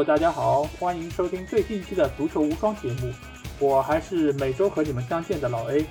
[0.00, 3.12] Hello，大家好，欢迎收听最新一期的足球无双节目。
[3.60, 5.84] 我还是每周和你们相见的老 A，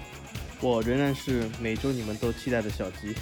[0.63, 3.13] 我仍然是每周你们都期待的小吉。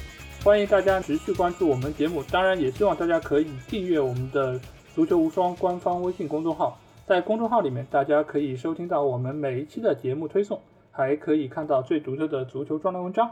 [0.46, 4.58] 欢迎大家持续关注我们节目，当然也希望大家可以订阅我们的
[4.96, 6.80] 足球无双官方微信公众号。
[7.06, 13.32] 在公众号里面，大家可以收听到我们每一期的节目推送，还可以看到最独特的足球专栏文章。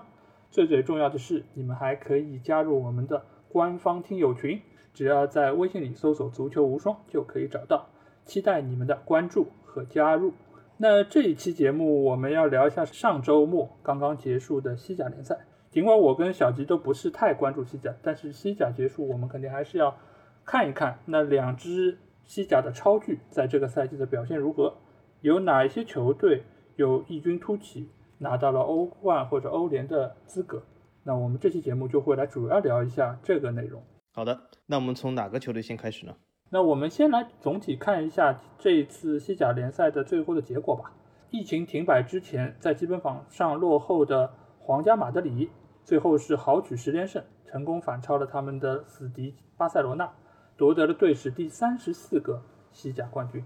[0.52, 4.60] 最最重要的是，你们还可以加入我们的官方听友群，
[4.96, 7.90] 只要在微信里搜索“足球无双”就可以找到。
[8.24, 10.34] 期待你们的关注和加入。
[10.78, 15.46] 那这一期节目我们要聊一下上周末刚刚结束的西甲联赛。
[15.70, 19.96] 尽管我跟小吉都不是太关注西甲，但是西甲结束，我们肯定还是要
[20.44, 24.74] 看一看那两支西甲的超巨在这个赛季的表现如何，
[25.22, 26.44] 有哪一些球队
[26.78, 30.64] 有异军突起，拿到了欧冠或者欧联的资格。
[31.04, 33.84] 那我们这期节目就会来主要聊一下这个内容。
[34.16, 36.16] 好的，那我们从哪个球队先开始呢？
[36.50, 40.94] 那我们先来总体看一下这一次西甲联赛的最后的结果吧。
[41.32, 45.50] 疫情停摆之前，在积分榜上落后的皇家马德里，
[45.84, 50.10] 最后是豪取十连胜，成功反超了他们的死敌巴塞罗那，
[50.56, 52.42] 夺得了队史第三十四个
[52.72, 53.44] 西甲冠军。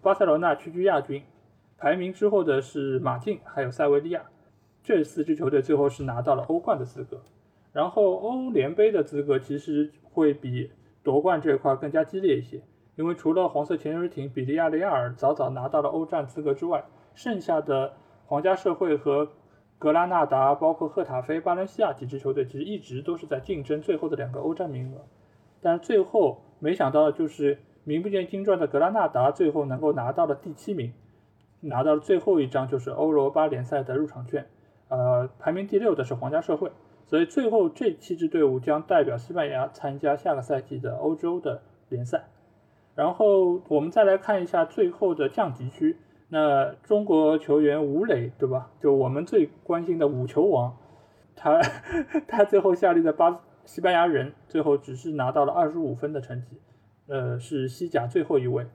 [0.00, 1.24] 巴塞罗那屈居亚军，
[1.76, 4.22] 排名之后的是马竞还有塞维利亚，
[4.80, 7.20] 这四支球队最后是拿到了欧冠的资格。
[7.72, 10.70] 然后欧联杯的资格其实会比。
[11.02, 12.62] 夺冠这一块更加激烈一些，
[12.96, 16.82] 因为除了黄色潜水艇比利亚雷亚尔早早拿到了欧战资格之外，
[17.14, 17.92] 剩下的
[18.24, 19.28] 皇家社会和
[19.78, 25.04] 格拉纳达，包括赫塔菲、巴伦西亚几支球队，其实一直都是在竞争最后的两个欧战名额。
[25.60, 30.94] 但最后没想到的就是名不见经传的格拉纳达最后能够拿到了第七名，
[31.60, 34.46] 拿到了最后一张就是欧罗巴联赛的入场券。
[34.88, 36.70] 呃，排名第六的是皇家社会。
[37.06, 42.24] 所以最后这七支队伍将代表西班牙参加下个赛季的欧洲的联赛。
[42.94, 45.96] 然后我们再来看一下最后的降级区。
[46.28, 48.70] 那中国球员吴磊，对吧？
[48.80, 50.76] 就我们最关心的五球王，
[51.36, 51.60] 他
[52.26, 56.58] 他最后效力的巴西班牙人，最后只是拿到了二十五分的成绩，
[57.06, 58.66] 呃，是西甲最后一位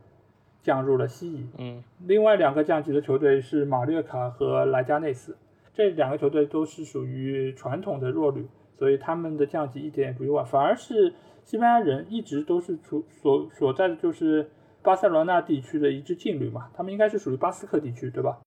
[0.61, 1.49] 降入了西乙。
[1.57, 1.83] 嗯。
[2.05, 5.35] 另外两个降级的球队是马略卡和莱加内斯。
[5.79, 8.45] 这两个球队都是属于传统的弱旅，
[8.77, 10.43] 所以他们的降级一点也不意外。
[10.43, 11.13] 反而是
[11.45, 14.51] 西班牙人一直都是处所所在的就是
[14.83, 18.41] 巴塞罗那地区的一支劲旅嘛，他们应该是属于巴斯克地区，对吧？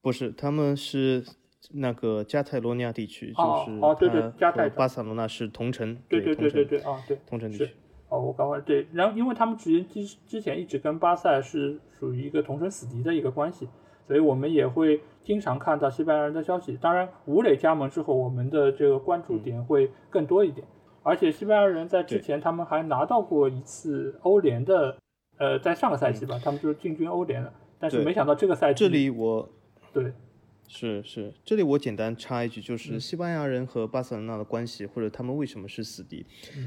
[0.00, 1.22] 不是，他们是
[1.74, 7.70] 那个加泰罗尼亚地区，就是哦对对，加泰巴塞罗那是同城，对对对对对啊对，同城地区。
[8.08, 13.68] 哦，我刚刚对，然后因为他们之之之前一直跟巴塞是属于一个同城死敌的一个关系。
[14.10, 16.76] 所以我们也会经常看到西班牙人的消息。
[16.76, 20.66] 当然，吴磊加盟之后，我们的这个关注点会更多一点。
[21.04, 24.96] 而且，西班牙人在之前他们还拿到过一次欧联的，
[25.38, 27.52] 呃，在上个赛季吧，他们就是进军欧联了。
[27.78, 29.48] 但是没想到这个赛季，这里我
[29.92, 30.12] 对。
[30.72, 36.24] 是是，这里我简单插一句，就是西班牙人和巴塞罗那的关系，或者他们为什么是死敌？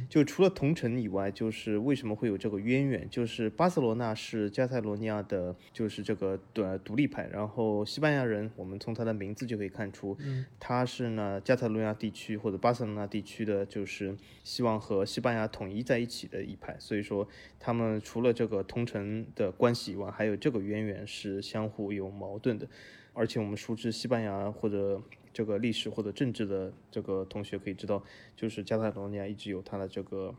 [0.10, 3.10] 就除了同城以外，就是为什么会有这个渊源？
[3.10, 10.18] 就是巴塞罗那是加泰罗尼亚的，就是这个独独立派，然后西班牙人，我们从他的名字就可以看出，
[10.60, 14.14] 他是呢加泰罗尼亚地区或者巴塞罗那地区的，就是
[14.44, 16.76] 希望和西班牙统一在一起的一派。
[16.78, 17.26] 所以说，
[17.58, 22.68] 他们除了这个同城的关系以外，还有这个渊源是相互有矛盾的。
[23.14, 25.02] 而且我们熟知西班牙或者
[25.32, 28.04] 这个历史或者政治的这个同学可以知道，
[28.36, 30.34] 就是加泰罗尼亚一直有它的这个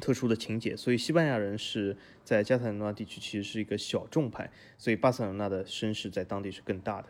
[0.00, 7.08] 特殊的情节，所以西班牙人是在加泰罗尼亚地区其实是一个小众派，所以巴塞罗那的声势在当地是更大的。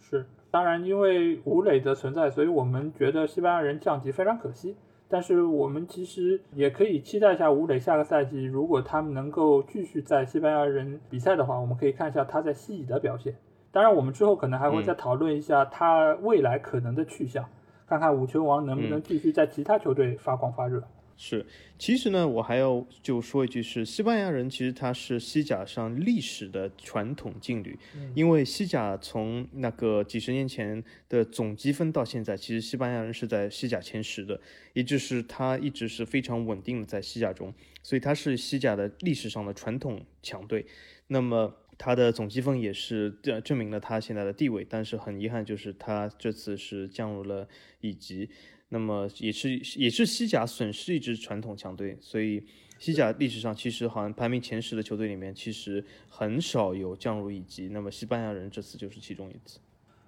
[0.00, 4.76] 是，当然因为吴磊的存在，所以我们觉得西班牙人降级非常可惜。
[5.08, 13.34] 但是我们其实也可以期待一下吴磊下个赛季，如果他们能够继续在西班牙人比赛的话，我们可以看一下他在西乙的表现。
[13.72, 17.48] 当然，我们之后可能还会再讨论一下他未来可能的去向，
[17.86, 20.82] 看看五球王能不能继续在其他球队发光发热。
[21.16, 21.46] 是，
[21.78, 27.78] 其实呢，我还要就说一句，是西班牙人其实他是西甲上历史的传统劲旅，
[28.14, 34.40] 因为西甲从那个几十年前的总积分到现在，其实西班牙人是在西甲前十的，
[34.72, 37.52] 也就是他一直是非常稳定的在西甲中，
[37.82, 40.66] 所以他是西甲的历史上的传统强队。
[41.06, 41.54] 那么。
[41.82, 47.48] 他的总积分也是证证明了他现在的地位，但是很遗憾，就是他这次是降入了
[47.80, 48.28] 乙级，
[48.68, 52.44] 那么也是也是西甲损失一支传统强队，所以
[52.78, 59.58] 西甲历史上其实好像排名前十的球队里面，其实很少有降入乙级，那么西班牙人这次就是其中一次。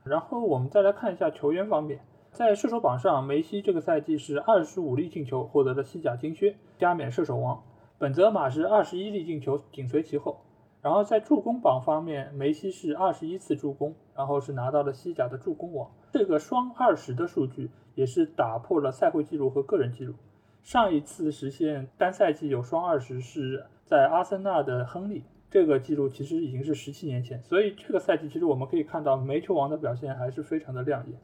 [0.04, 2.00] 然后我们再来看一下球员方面，
[2.32, 7.64] 在射手榜上，梅西这个赛季是二十五粒进球，获得了西甲金靴，加冕射手王。
[7.96, 10.44] 本泽马是二十一粒进球，紧随其后。
[10.82, 15.88] 然后在助攻榜方面，梅西是二十一次助攻，然后是拿到了西甲的助攻王。
[16.12, 20.14] 这个双二十的数据也是打破了赛会纪录和个人纪录。
[20.61, 27.40] 上一次实现单赛季有双二十是在阿森纳的亨利，这个记录其实已经是十七年前。
[27.44, 31.17] 所以这个赛季其实我们可以看到梅球王的表现还是非常的亮眼。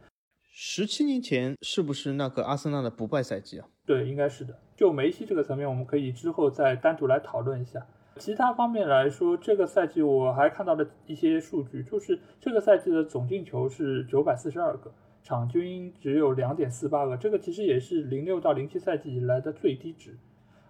[0.51, 3.67] 十七年前是不是那个阿森纳的不败赛季啊？
[3.85, 4.57] 对，应该是的。
[4.77, 7.85] 就梅西这个层面，我们可以之后再单独来讨论一下。
[8.19, 14.93] 其他方面来说，这个赛季我还看到了一些数据，就是这个赛季的总进球是九百四十二个，
[15.23, 20.19] 场均只有两点四八个，这个其实也是零六到零七赛季以来的最低值。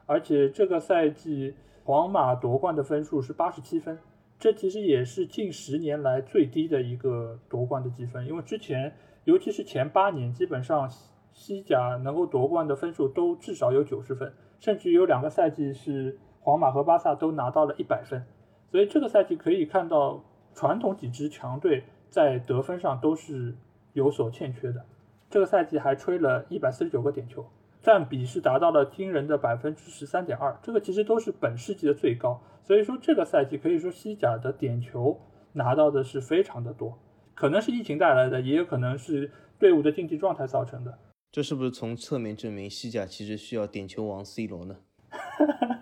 [0.06, 3.98] 而且这个赛季皇马夺冠的分数是八十七分，
[4.38, 8.94] 这其实也是近十年来最低的一个夺冠的积分，因为之前
[9.24, 10.88] 尤其是前八年，基本上
[11.32, 16.18] 西甲能够夺冠的分数都至少有九十分，甚至有两个赛季是。
[16.48, 18.24] 皇马和巴萨都拿到了一百分，
[18.70, 20.24] 所以这个赛季可以看到，
[20.54, 23.54] 传统几支强队在得分上都是
[23.92, 24.86] 有所欠缺的。
[25.28, 27.44] 这个赛季还吹了一百四十九个点球，
[27.82, 32.40] 占比是达到了惊人的百分之十三点二，这个其实都是本世纪的最高。
[32.62, 35.20] 所以说这个赛季可以说西甲的点球
[35.52, 36.98] 拿到的是非常的多，
[37.34, 40.98] 可能是疫情带来的，也有可能是队伍的竞技状态造成的。
[41.30, 44.76] 这是不是从侧面证明西甲其实需要点球王 C 罗呢？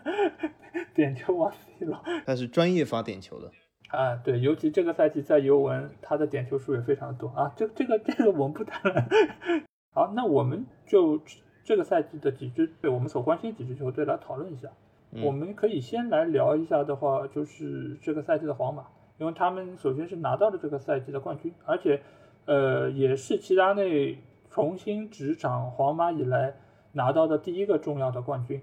[0.97, 3.53] 点球王罗，他是专业发点球的
[3.97, 7.53] 啊，对，尤其这个赛季在尤文，他的点球数也非常多啊。
[7.55, 9.05] 这、这个、这个我们不谈了。
[9.95, 11.21] 好，那我们就
[11.63, 14.69] 这个赛季的几支队，我们所关心几支球队来讨论一下。
[15.23, 18.85] 我们可以先来聊一下的话，就是这个赛季的皇马，
[19.19, 22.03] 因为他们首先是拿到了这个赛季的冠军，而且，
[22.45, 24.19] 呃，也是齐达内
[24.51, 26.57] 重新执掌皇马以来
[26.93, 28.61] 拿到的第一个重要的冠军。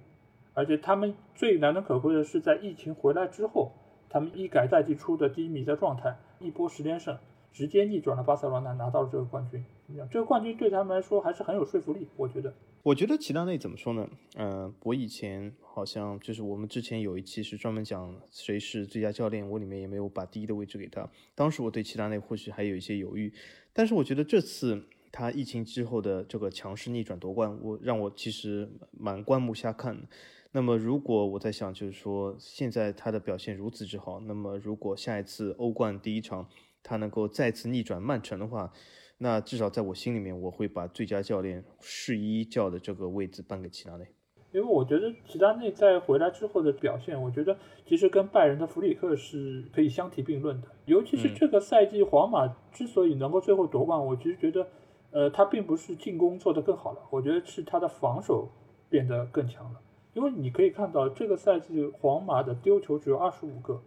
[0.54, 3.72] 而且他们最难能可贵的是，在疫情回来之后，
[4.10, 7.18] 他们一改赛季初的低迷的状态，一波十连胜，
[7.52, 9.64] 直接逆转了巴塞罗那，拿到了这个冠军。
[10.10, 12.54] 这个冠军对他们来说还是很有说服力，我觉得。
[12.84, 14.10] 我觉得齐达内怎么说呢？
[14.36, 21.08] 嗯，我以前好像就是我们之前有一期是专门讲谁是最佳教练，我里面也没有把第一的位置给他。
[21.34, 23.32] 当时我对齐达内或许还有一些犹豫，
[23.72, 24.84] 但是我觉得这次
[25.14, 30.08] 他疫情之后的这个强势逆转夺冠，我让我其实蛮观目下看的。
[30.56, 36.48] 那么，如果我在想，就是说，现在他的表现如此之好，那么如果下一次欧冠第一场
[36.84, 38.72] 他能够再次逆转曼城的话，
[39.18, 44.06] 那至少在我心里面，我会把最佳教练试一教的这个位置颁给齐达内。
[44.52, 47.58] 因为我觉得齐达内在回来之后的表现，我觉得
[47.88, 50.68] 其实跟拜仁的弗里克是可以相提并论的。
[50.86, 54.68] 尤其是这个赛季，皇马之所以能够最后夺冠，我其实觉得，
[55.10, 58.52] 呃，他并不是进攻做得更好了，我觉得是他的防守
[58.88, 59.82] 变得更强了。
[60.14, 63.82] 因为你可以看到，这个赛季皇马的丢球只有二十五个，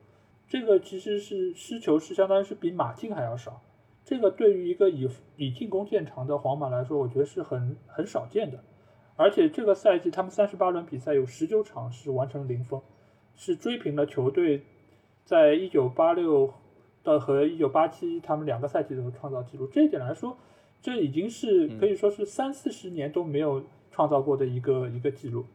[0.48, 3.62] 这个其实是失球是相当于是比马竞还要少。
[4.04, 8.62] 这个对于一个以以进攻见长的皇马来说，我觉得是很很少见的。
[9.16, 12.82] 而且这个赛季他们三十八轮比赛有十九场是完成零封，
[13.34, 14.62] 是追平了球队
[15.24, 16.52] 在一九八六
[17.02, 19.66] 的和一九八七他们两个赛季的创造记录。
[19.68, 20.36] 这一点来说，
[20.82, 25.46] 这已经是可以说是三四十年都没有创造过的一个一个记录。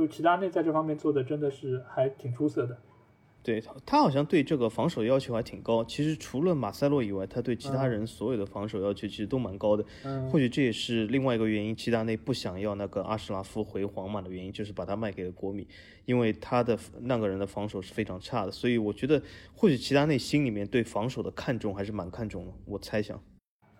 [0.00, 2.74] 就齐达内在这方面做的真的是还挺出色的，
[3.42, 5.84] 对他好像对这个防守要求还挺高。
[5.84, 9.84] 其实除了马塞洛以外，他对其他人所有的防守要求其实都蛮高的。
[10.30, 15.68] 或许这也是另外一个原因，齐达内不想要那个阿什拉夫回皇马的原因，就是把他卖给了国米，
[16.06, 18.50] 因为他的那个人的防守是非常差的。
[18.50, 19.22] 所以我觉得，
[19.54, 22.52] 或许齐达内心里面对防守的看重还是蛮看重的。
[22.64, 23.22] 我猜想。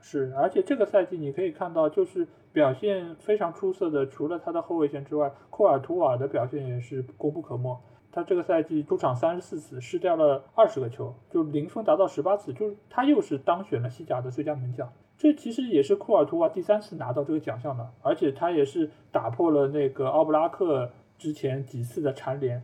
[0.01, 7.79] 是，而且这个赛季你可以看到，就是表现非常出色的，除了他的后卫线之外，库尔图瓦的表现也是功不可没。
[8.13, 14.93] 他这个赛季出场三十四次，失掉了二十个球，就零封达到十八次，就是他又是当选了西甲的最佳门将。
[15.17, 22.63] 这其实也是库尔图瓦第三次拿到这个奖项了，而且他也是打破了那个奥布拉克之前几次的蝉联。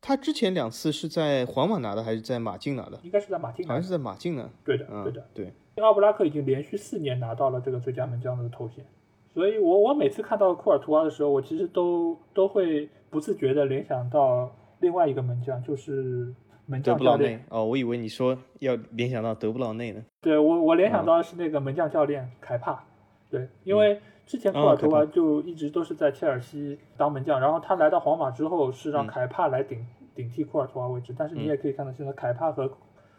[0.00, 2.98] 他之前两次是在皇马拿的，还是在马竞拿的？
[3.02, 4.50] 应该是在马竞，好像是在马竞呢。
[4.64, 5.52] 对的，对的，对。
[5.82, 8.84] 奥布拉克已经连续四年拿到了这个最佳门将的头衔，
[9.32, 14.50] 所以我我每次看到库尔图瓦的时候，我其实都都会不自觉的联想到
[14.80, 16.34] 另外一个门将，就是
[16.66, 17.44] 门将教练。
[17.48, 20.04] 哦，我以为你说要联想到德布劳内呢。
[20.20, 22.82] 对我我联想到的是那个门将教练凯帕，
[23.30, 32.70] 对，因为之前库尔图瓦就一直都是在切尔西当门将，然后他来到皇马之后是让凯帕来顶顶替库尔图瓦位置，但是你也可以看到现在凯帕和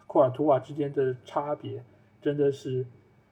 [0.05, 1.83] 库尔图瓦之间的差别。
[2.21, 2.85] 真的是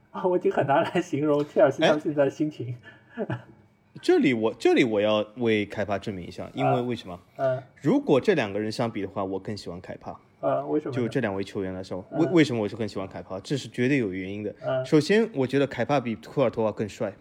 [0.10, 2.76] 啊，我已经很难来形容切尔西他们现在的心情。
[4.02, 7.20] 这里我这里我要为凯帕证明一下，因为为什么？
[7.36, 10.20] 嗯如果这两个人相比的话，我更喜欢凯帕。
[10.40, 10.96] 呃，为什么？
[10.96, 13.40] 就这两位球员来说，为为什么我是更喜欢凯帕？
[13.42, 14.56] 这是绝对有原因的。
[14.64, 17.14] 嗯首先，我觉得凯帕比库尔图瓦更帅，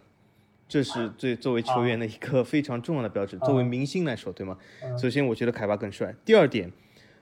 [0.67, 3.37] 这是最作为球员的一个非常重要的标志。
[3.39, 4.57] 作为明星来说，对吗？
[5.01, 6.13] 首先，我觉得凯帕更帅。
[6.25, 6.71] 第二点，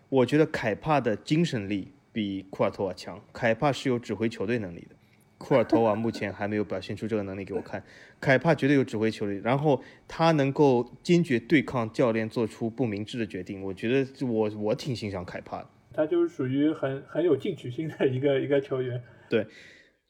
[0.10, 3.22] 我觉得凯帕的精神力比库尔托瓦强。
[3.32, 4.96] 凯帕是有指挥球队能力的，
[5.38, 7.84] 库尔托瓦目前还没有表现出这个能力给我看。
[8.20, 13.62] 凯帕绝对有指挥球队，然后他能够坚决对抗教练做出不明智的决定。
[13.62, 15.68] 我觉得我我挺欣赏凯帕的。
[15.94, 19.02] 他就是属于很很有进取心的一个一个球员。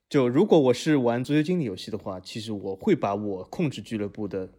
[0.07, 4.49] 就如果我是玩足球经理游戏的话，其实我会把我控制俱乐部的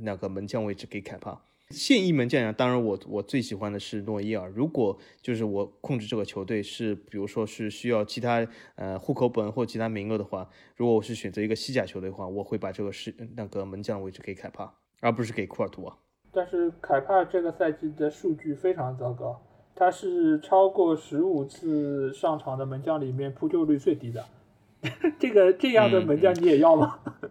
[0.00, 1.40] 那个门将位置给凯帕。
[1.70, 4.50] 现役门将呀，当然我我最喜欢的是诺伊尔。
[4.50, 15.96] 如果就是我控制这个球队是，比如说是需要其他呃户口本或其他名额的话，如果我是选择一个西甲球队的话，我会把这个是那个门将位置给凯帕，而不是给库尔图瓦。
[16.32, 19.40] 但是凯帕这个赛季的数据非常糟糕，
[19.76, 24.24] 他是超过十五次上场的门将里面扑救率最低的。
[25.18, 27.00] 这个这样的门将你也要吗？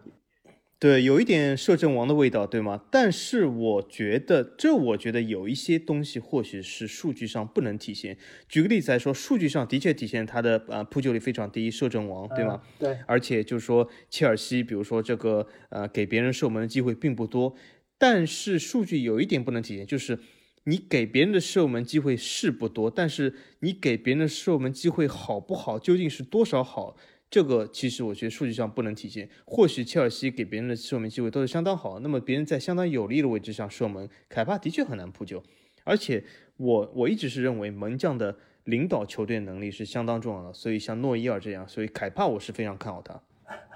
[0.79, 2.83] 对，有一点摄政王的味道，对吗？
[2.91, 8.15] 但是我觉得，这我觉得有一些东西或许是数据上不能体现。
[8.47, 12.61] 举个例子来说，数据上的确体现他的呃扑救率非常低，摄政王，对吗？
[12.63, 12.69] 嗯？
[12.77, 17.55] 对，而且就是说，切尔西，比如说这个呃给别人射门的机会并不多，
[17.97, 20.19] 但是数据有一点不能体现，就是
[20.65, 26.95] 你给别人的射门机会是不多，但是你给别人的射门机会好不好，究竟是多少好？
[27.29, 29.29] 这个其实我觉得数据上不能体现。
[29.45, 35.43] 或许切尔西给别人的射门机会都是相当好，那么别人在相当有利的位置上射门，凯帕的确很难扑救。
[35.83, 36.23] 而且
[36.57, 43.19] 我我一直是认为门将的领导球队能力是相当重要的，所以像诺伊尔这样，所以凯帕我是非常看好他。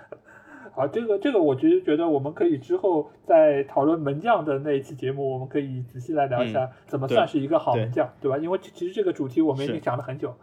[0.73, 8.37] 好，这个这个，我其实觉得我们可以之后在讨论门将的那一期节目，我们可以仔细来聊一下怎么算是一个好门将，对吧？
[8.37, 10.33] 因为其实这个主题我们已经是讲了很久。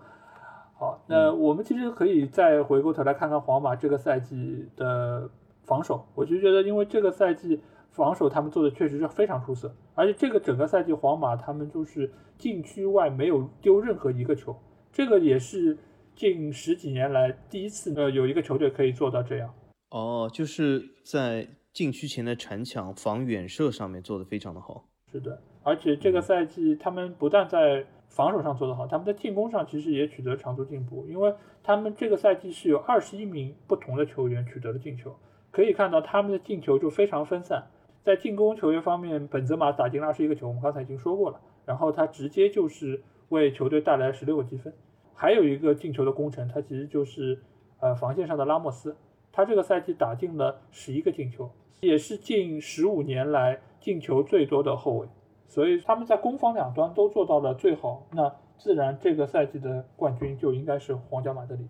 [0.78, 5.28] 好，那我们其实可以再回过头来看看皇马这个赛季的
[5.64, 6.06] 防守。
[6.14, 12.08] 我就觉得，因为这个赛季防守他们做的确实是非常出色，而且这个整个赛季皇马他们就是
[12.38, 14.56] 禁区外没有丢任何一个球，
[14.92, 15.76] 这个也是
[16.14, 19.52] 近十几年来第一次呃有一个球队可以做到这样。
[19.90, 24.84] 哦，就是在禁区前的铲抢、防远射上面做得非常的好。
[25.10, 35.14] 是的，而且这个赛季他们不但在防守上做得好，他们在进攻上其实也取得长足进步，因为他们这个赛季是有二十一名不同的球员取得了进球，
[35.52, 37.68] 可以看到他们的进球就非常分散。
[38.02, 44.72] 在进攻球员方面，本泽马打进了二十一个球，我们刚才已经说过了，然后他直接就是为球队带来十六个积分。
[45.14, 47.42] 还有一个进球的功臣，他其实就是
[47.80, 48.96] 呃防线上的拉莫斯，
[49.30, 51.50] 他这个赛季打进了十一个进球，
[51.80, 55.08] 也是近十五年来进球最多的后卫。
[55.48, 61.66] 所以他们在攻防两端都做到了最好，那自然这个赛季的冠军就应该是皇家马德里。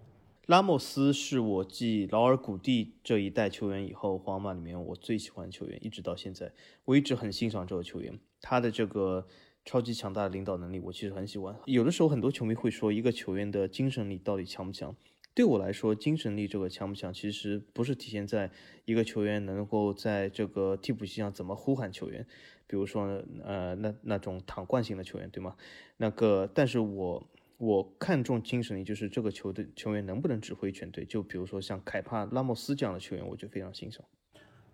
[0.47, 6.51] 拉莫斯是我继劳尔古蒂这一代球员以后，皇马里面我最喜欢的球员，一直到现在，
[6.87, 9.27] 我一直很欣赏这个球员，他的这个
[9.67, 11.55] 超级强大的领导能力，我其实很喜欢。
[11.67, 14.97] 有的时候很多球迷会说，一个球员的精神力到底强不强？
[15.35, 18.51] 对我来说，精神力这个强不强，其实不是体现在
[18.87, 22.27] 一个球员能够在这个替补席上怎么呼喊球员，
[22.69, 23.03] 比如说
[23.45, 25.57] 呃那那种躺惯性的球员，对吗？
[25.97, 31.05] 那个，但是我我看重精神力，就是这个球队球员能不能指挥全队。
[31.05, 34.05] 就比如说像凯帕、拉莫斯这样的球员，我就非常欣赏。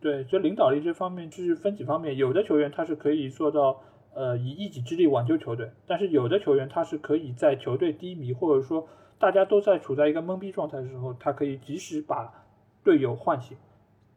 [0.00, 3.80] 对，就领导力这方面就是分几方面，有的球员他是可以做到
[4.12, 8.86] 呃以一己之力挽救球队，但是有的球员他是可以在球队低迷或者说
[9.18, 12.44] 大家都在处在一个懵逼状态的时候，他可以及时把
[12.82, 13.56] 队友唤醒，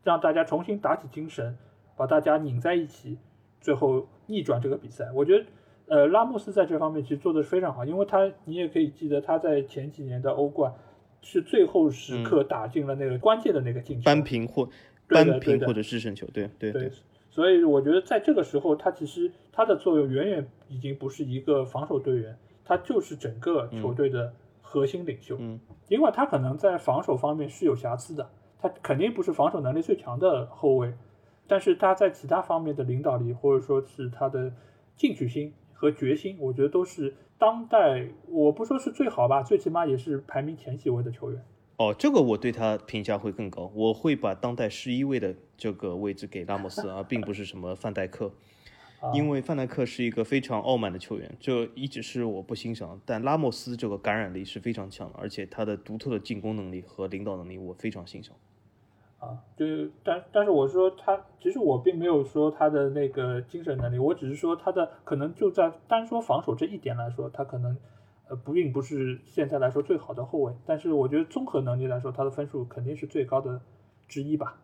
[0.04, 1.58] 让大家重新打起精神，
[1.96, 3.18] 把大家拧在一起，
[3.62, 5.12] 最后逆转这个比赛。
[5.14, 5.46] 我觉得。
[5.90, 10.74] 呃，拉莫斯在这方面其实做的非常好，因为他你也可以记得他在前几年的欧冠
[11.22, 14.68] 是最后时刻打进了那个关键的那个进球，扳平或
[15.08, 16.92] 扳平对或者制胜球，对对对，
[17.30, 25.38] 所以我觉得在这个时候，他其实他的作用远远已经不是一个防守队员，他就是整个球队的核心领袖。
[25.40, 30.94] 嗯，尽管他可能在防守方面是有瑕疵的，他肯定不是防守能力最强的后卫，
[31.48, 34.54] 但是他在其他方面的领导力或者说是他的
[34.96, 41.44] 进取心和决心，我觉得都是当代我不说是最好吧，最起码也是排名前几位的球员。
[41.77, 48.34] 哦，这个我对他评价会更高，我会把当代十一位的这个位置给拉莫斯，而并不是什么范戴克，
[49.00, 53.00] 啊因为范戴克是一个非常傲慢的球员，这一直是我不欣赏。
[53.06, 58.36] 但拉莫斯这个感染力是非常强的，而且他的独特的进攻能力和领导能力我非常欣赏。
[59.20, 59.66] 啊，就
[60.04, 67.76] 但但是我说他，其实我并没有说他的那个精神能力，我只是说他的可能就在单说防守这一点来说，他可能
[68.30, 73.60] 呃不并不是现在来说最好的后卫，但是我觉得综合能力来说，他的分数肯定是最高的
[74.08, 74.58] 之一吧。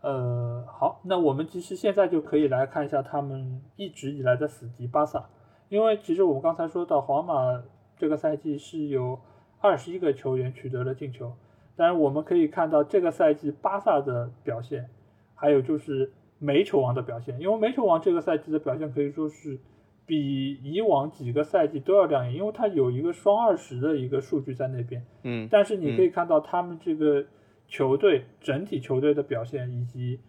[0.00, 5.28] 呃，好，那我们其实现在就可以来看一下他们一直以来的死敌巴萨，
[5.68, 7.62] 因为其实我们刚才说到皇马
[7.98, 9.20] 这个赛季是有
[9.60, 11.34] 二十一个球员取得了进球。
[11.76, 14.88] 当然，我们可以看到这个赛季巴萨的表现，
[15.34, 17.40] 还有就是梅球王的表现。
[17.40, 19.58] 因为梅球王这个赛季的表现可以说是
[20.06, 25.04] 比以往几个赛季都要亮眼，因为他有一个双二十的一个数据在那边。
[25.24, 27.24] 嗯，但是你可以看到他们这个
[27.66, 30.20] 球队整体球队的表现，以及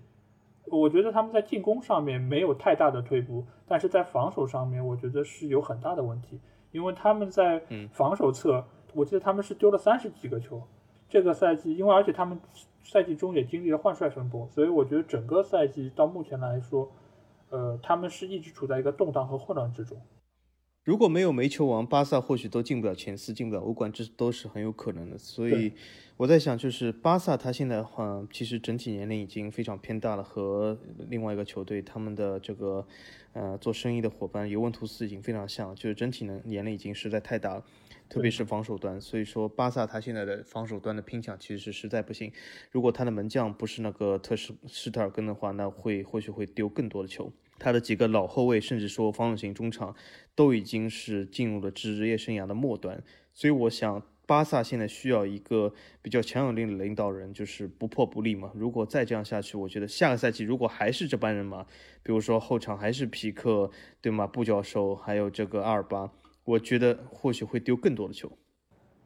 [0.65, 6.39] 我觉得他们在进攻上面没有太大的退步，但是在防守上面，我觉得是有很大的问题，
[6.71, 7.61] 因为他们在
[7.91, 10.63] 防守侧，我记得他们是丢了三十几个球。
[11.09, 12.39] 这个赛季，因为而且他们
[12.83, 16.91] 赛季中也经历了换帅风波，所以我觉得整个赛季到目前来说，
[17.49, 20.01] 呃，他们是一直处在一个动荡和混乱之中。
[20.85, 25.17] 如果没有煤球王，巴萨或许都进不了前四，进不了欧冠，这都是很有可能的。
[25.17, 25.73] 所以
[26.15, 30.77] 我在想，就是巴萨他现在话，其实整体年龄已经非常偏大了，和
[31.09, 32.85] 另外一个球队他们的这个
[33.33, 37.65] 呃做生意的伙伴尤文图斯已经非常像，就是整体呢年龄已经实在太大了。
[38.07, 42.31] 特别是防守端，所以说巴萨他现在的防守端的拼抢其实是实在不行。
[42.69, 47.33] 如果他的门将不是那个特什施特尔根的话，那会或许会丢更多的球。
[47.59, 49.95] 他的几个老后卫，甚至说防守型中场，
[50.35, 53.03] 都已经是进入了职业生涯的末端。
[53.33, 58.51] 所以我想，巴萨现在需要一个比较强有力的领导人，就是不破不立嘛。
[58.55, 61.63] 如果再这样下去，我觉得下个赛季如果还是这班人马，
[62.03, 63.69] 比如说后场还是皮克，
[64.01, 64.25] 对吗？
[64.25, 66.11] 布教授还有这个阿尔巴。
[66.45, 68.31] 我觉得或许会丢更多的球，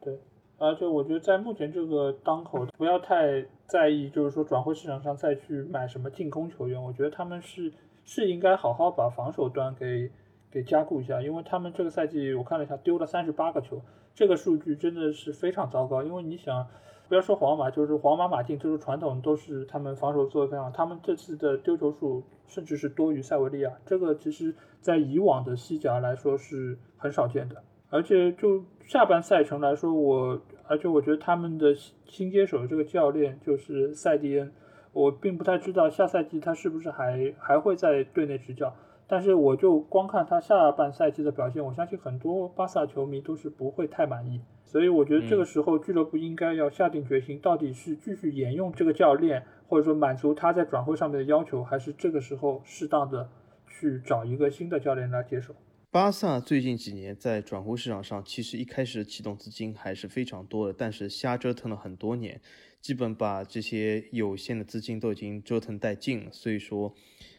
[0.01, 0.19] 对，
[0.57, 6.83] 而且我觉得在目前这个当口，不要太在意，就是说转会市场上再去买什么进攻球员。
[6.83, 7.71] 我觉得他们是
[8.09, 10.09] 是应该好好把防守端给
[10.49, 13.79] 给加固一下，因为他们这个赛季我看了一下，丢了三十八个球，
[14.15, 16.01] 这个数据真的是非常糟糕。
[16.01, 16.65] 因为你想，
[17.07, 26.77] 不要说皇马，就是皇马、马竞，就是传统都是他们防守做得非常好，他们这次的丢球数甚至是多于塞维利亚，这个其实在以往的西甲来说是。
[27.01, 34.51] 很少见的，而且就下半赛程来说，我而且我觉得他们的新接手的这个教练就是塞蒂恩，
[34.91, 38.73] 我并不太知道下赛季他是不是还还会在队内执教，
[39.07, 53.29] 但是我就光看他下半赛季的表现，我相信很多巴萨球迷都是不会太满意，所以我觉得这个时候俱乐部应该要下定决心，到底是继续沿用这个教练，或者说满足他在转会上面的要求，还是这个时候适当的
[53.67, 55.53] 去找一个新的教练来接手。
[55.91, 62.39] 巴萨最近几年在转会市场上，其实一开始启动资金还是非常多的，但是瞎折腾了很多年，
[62.79, 66.31] 基本把这些有限的资金都已经折腾殆尽了。
[66.31, 66.93] 所以说，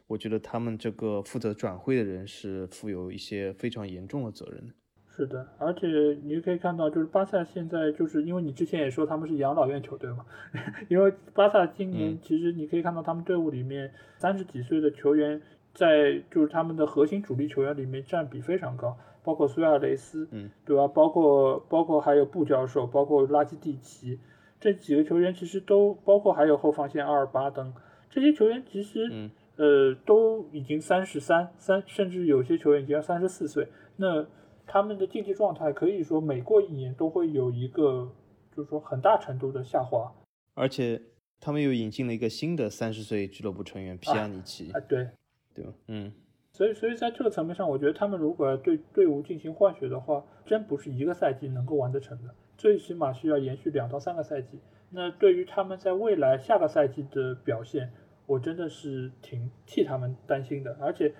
[0.08, 4.74] 我觉得他们这个负责转会的人是负有一些非常严重的责任。
[5.14, 5.86] 是的，而且
[6.24, 10.26] 你可以看到，就是巴萨现在就是因为你之前也说他们是养老院球队嘛，
[10.90, 15.40] 因为巴萨今年其实你可以看到他们队伍里面三十几岁的球员。
[15.72, 20.88] 在就是他们的核心主力球员里面占比非常高，包括苏亚雷斯，嗯，对吧？
[20.88, 24.18] 包括包括还有布教授，包括拉基蒂奇
[24.59, 27.72] 这几个球员，其实都包括还有后防线阿尔巴等
[28.11, 33.68] 这些球员，其实嗯呃都已经三十三三，甚至有些球员已经三十四岁。
[33.96, 34.26] 那
[34.66, 38.11] 他们的竞技状态可以说每过一年都会有一个
[38.54, 40.12] 就是说很大程度的下滑，
[40.54, 41.00] 而且
[41.38, 45.09] 他们又引进了一个新的三十岁俱乐部成员皮亚尼奇，啊，对。
[45.54, 45.72] 对吧？
[45.88, 46.12] 嗯，
[46.52, 54.60] 所以，所以在这个层面上，我觉得他们如果要对队伍进行换血的话，真不是一个赛季能够完得成的，最起码需要延续两到三个赛季。
[54.90, 57.92] 那对于他们在未来下个赛季的表现，
[58.26, 60.76] 我真的是挺替他们担心的。
[60.80, 61.14] 而且，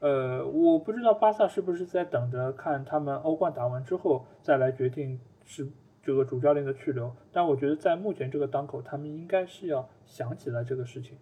[0.00, 5.68] 呃，我不知道巴萨是不是在等着看他们欧冠打完之后再来决定是
[6.02, 11.16] 这个主教练的去留，但我觉得在目前这个当口，他们应该是要想起来这个事情。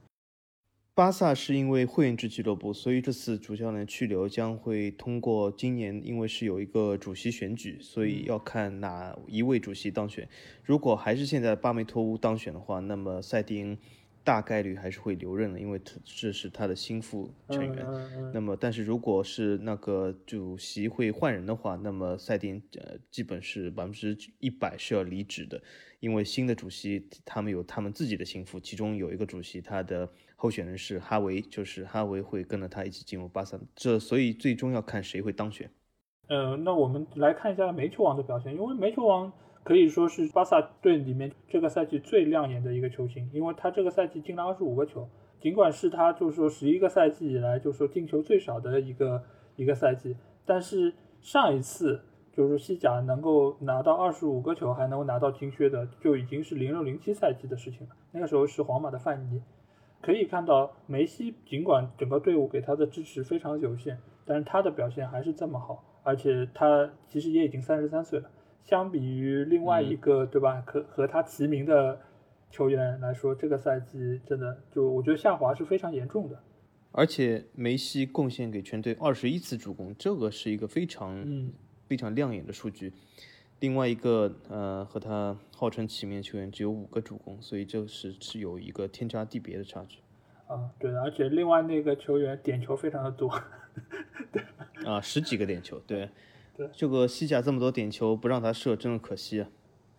[0.92, 10.29] 巴萨是因为会员制俱乐部，所以这次主教练去留将会通过今年，因为是有一个主席选举，所以要看哪一位主席当选。
[10.62, 13.79] 如果还是现在巴梅托乌当选的话，那么塞蒂恩
[14.22, 17.87] 大概率还是会留任的，因为他这是他的心腹成员。
[18.35, 25.62] 那么，但是如果是那个主席会换人的话，那么塞蒂恩呃基本是百分之一百是要离职的，
[26.00, 30.11] 因为新的主席他们有他们自己的心腹，其中有一个主席他的。
[30.42, 35.70] 候选人是哈维，就是哈维会跟着他一起进入巴萨，这所以最终要看谁会当选。
[36.29, 39.31] 呃，那我们来看一下煤球王的表现，因为煤球王
[39.62, 45.07] 可以说是巴萨队里面这个赛季最亮眼的一个球星，因为他这个赛季进了二十五个球，
[45.42, 49.22] 尽管是他就是说十一个赛季以来就是说进球最少的一个
[49.57, 52.00] 一个赛季，但是上一次
[52.33, 59.42] 就是西甲能够拿到二十五个球还能够拿到金靴的，就已经是零六零七赛季的事情了，那个时候是皇马的范尼。
[60.03, 68.31] 可以看到梅西尽管整个队伍给他的支持非常有限，但是他的表现还是这么好，而且他其实也已经三十三岁了。
[68.63, 70.63] 相比于另外一个，对吧？
[70.67, 72.01] 和和他齐名的
[72.51, 76.39] 球员来说，这个赛季真的就我觉得下滑是非常严重的。
[76.93, 81.53] 而且梅西贡献给全队二十一次助攻，这个是一个非常嗯
[81.87, 82.93] 非常亮眼的数据。
[83.61, 90.01] 另外一个呃和他号称齐名的球员只有五个助攻，所以这是是有一个天差地别的差距。
[90.46, 93.31] 啊，对的，而且另外那个球员点球非常的多。
[94.33, 94.42] 对
[94.85, 96.11] 啊，十几个点球，对，
[96.57, 99.49] 对，这个西甲这么多点球不让他射，真的可惜啊。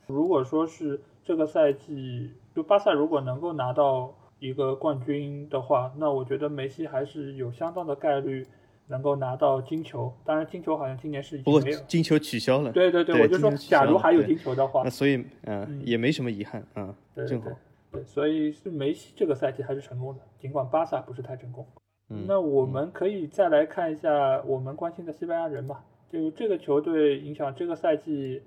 [0.07, 8.45] 如果说是这个赛季，就巴萨如果能够拿到一个冠军的话，那我觉得梅西还是有相当的概率
[8.91, 10.13] 能够拿到金球。
[10.23, 11.81] 当然，金球好像今年是已不过经没有。
[11.87, 17.55] 金球取消了，对对对我就说，假如还有金球的话那，所以嗯、嗯也没什么遗憾啊，对正好对。
[17.93, 21.65] 对，所以是梅西这个赛季还是成功的，尽管巴萨不是太成功。
[22.09, 25.83] 嗯那我们可以再来看一下我们关心的西班牙人吧。
[26.11, 28.41] 就这个球队影响这个赛季，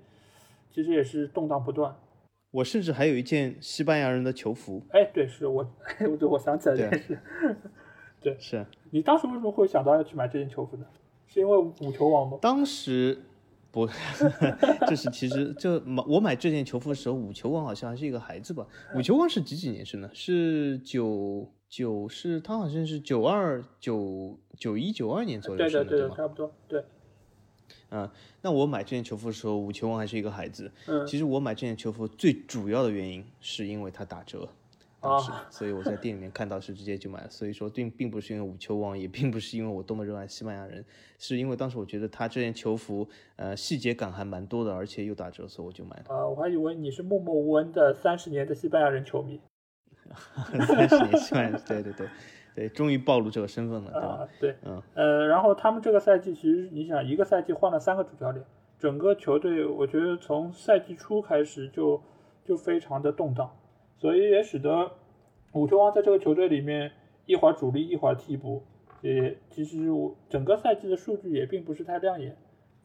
[0.71, 1.95] 其实也是动荡不断。
[2.51, 5.67] 我甚至还有一件西班牙人的球服，哎，对，是我，
[6.21, 7.19] 我我想起来这件事。
[8.21, 10.85] 对是啊你当时为什么会想到要去买这件球服呢？
[11.27, 12.37] 是因为五球王吗？
[12.41, 13.21] 当时
[13.69, 13.85] 不，
[14.87, 18.65] 这是其实就买我买这件球服的时候，五球王好像还是一个孩子吧？
[18.95, 20.09] 五球王是几几年生的？
[20.13, 26.15] 是九九是他好像是九二九九一九二年左右生的，对的，吗？
[26.15, 26.53] 差不多。
[26.69, 26.85] 对，
[27.89, 28.09] 嗯，
[28.43, 30.71] 那我买这件球服的时候，五球王还是一个孩子。
[30.87, 34.47] 嗯其实我买这件球服最主要的原因是因为它打折，
[35.05, 37.29] 当时，啊所以我在店里面看到是直接就买了。
[37.29, 40.83] 所以说并并不是因为五球王，也并不是因为我多么热爱西班牙人，
[41.17, 46.15] 是因为当时我觉得他这件球服呃细节感还蛮多的，而且又打折，所以我就买了。
[46.15, 49.39] 啊，我还以为你是默默无闻的三十年的西班牙人球迷
[50.67, 52.07] 三十年西班牙人，对对对
[52.55, 54.07] 对，终于暴露这个身份了，对吧？
[54.07, 54.27] 啊。
[54.39, 58.45] 对，嗯，呃，然后他们这个赛季其实你想，一个赛季换了三个主教练，
[58.79, 62.01] 整个球队我觉得从赛季初开始就
[62.45, 63.51] 就非常的动荡，
[63.97, 64.91] 所以也使得
[65.53, 66.91] 五球王在这个球队里面
[67.25, 68.63] 一会儿主力一会儿替补，
[69.01, 72.37] 也其实我整个赛季的数据也并不是太亮眼。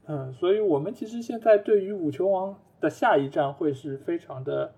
[0.06, 4.72] 嗯，所以我们其实现在对于五球王的下一站会是非常的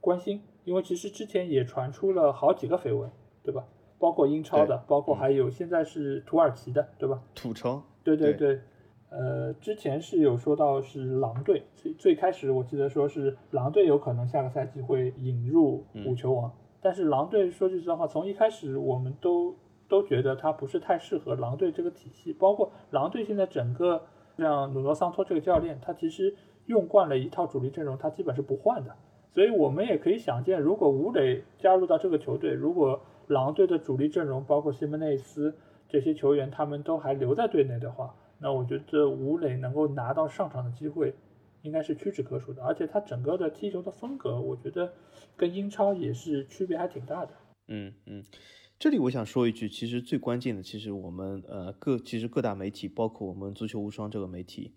[0.00, 3.10] 关心，因为其实之前也传出了好几个绯闻，
[3.42, 3.64] 对吧？
[3.98, 7.20] 包括英超的，包括还有现在是土耳其的，对吧？
[7.34, 8.60] 吐槽，对对对对，
[9.10, 19.56] 呃，之前是有说到是狼队，最最开始我记得说是狼队有可能下个赛季会引入五球王，但是狼队说句实话，从一开始我们都
[19.88, 24.02] 都觉得他不是太适合狼队这个体系，包括狼队现在整个
[24.36, 28.94] 像努诺桑托这个教练，他其实用惯了一套主力阵容，他基本是不换的，
[29.32, 35.56] 所以我们也可以想见，如果吴磊加入到这个球队，如果狼队的主力阵容包括西门内斯
[35.88, 41.14] 这些球员他们都还留在队内的话，那我觉得吴磊能够拿到上场的机会
[41.62, 44.92] 应该是屈指可数的，而且他整个的踢球的风格，我觉得
[45.36, 47.32] 跟英超也是区别还挺大的。
[47.66, 48.24] 嗯嗯。
[48.78, 54.72] 这里我想说一句，其实最关键的，其实我们呃各其实各大媒体，包括我们足球无双这个媒体，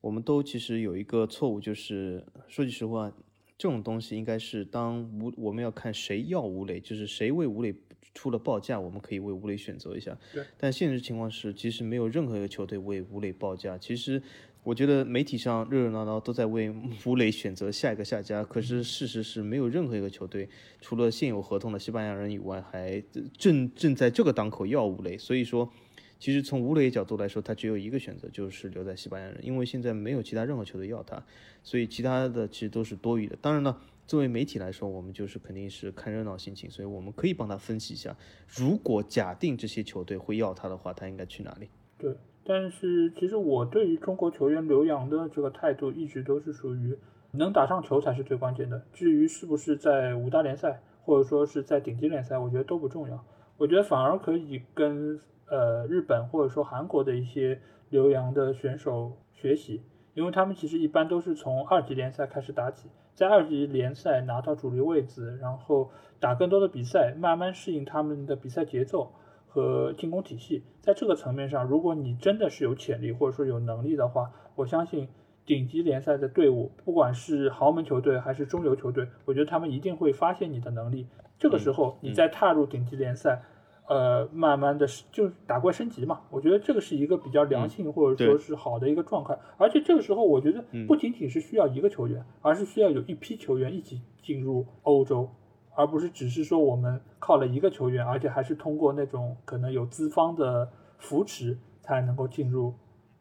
[0.00, 3.08] 我们都其实有一个错误，就是说句实话，
[3.56, 7.72] 这种东西应该是当吴我们要看谁要吴磊，就是谁为吴磊
[8.16, 10.16] 出了报价，我们可以为吴磊选择一下。
[10.32, 10.42] 对。
[10.56, 13.76] 但现实情况是，其实没有任何一个球队为吴磊报价。
[13.76, 14.20] 其实
[14.62, 16.74] 我觉得媒体上热热闹闹都在为
[17.04, 20.48] 吴磊选择下一个下家，可是事实是没有任何一个球队
[20.80, 23.02] 除了现有合同的西班牙人以外，还
[23.36, 25.18] 正正在这个档口要吴磊。
[25.18, 25.70] 所以说。
[26.18, 31.22] 其实从吴磊角度来说，他只有一个选择，就是留在西班牙人，因为现在没有其他任何球队要他，
[31.62, 33.36] 所以其他的其实都是多余的。
[33.38, 38.16] 当然了，作为媒体来说，我们就是肯定是看热闹心情，所以我们可以帮他分析一下，
[38.46, 41.68] 如果假定这些球队会要他的话，他应该去哪里？
[41.98, 46.96] 对，但是其实我对于中国球员留洋的这个态度一直都是属于
[47.32, 53.24] 能打上球才是最关键的，至于是不是在五大联赛或者说是在顶级联赛，我觉得都不重要。
[53.58, 59.82] 我觉得反而可以跟呃日本或者说韩国的一些留洋的选手学习，
[60.14, 69.10] 因为他们其实一般都是从二级联赛开始打起，在二级联赛拿到主力位置，然后打更多的比赛，慢慢适应他们的比赛节奏
[69.48, 70.62] 和进攻体系。
[70.82, 75.08] 在这个层面上，如果你真的是有潜力或者说有能力的话，我相信
[75.46, 81.08] 顶级联赛的队伍，不管是豪门球队还是中游球队，我觉得他们一定会发现你的能力。
[81.38, 83.42] 这个时候，你再踏入顶级联赛，
[83.88, 86.20] 呃，慢慢的就打怪升级嘛。
[86.30, 89.38] 我觉得这个是一个比较良性或者说是好的一个状态。
[89.56, 95.28] 而且这个时候，我觉得不仅仅是需要一个球员，而是需要有一批球员一起进入欧洲，
[95.74, 100.68] 而不是只是说我们靠了一个球员，而且还是通过那种可能有资方的
[100.98, 102.74] 扶持才能够进入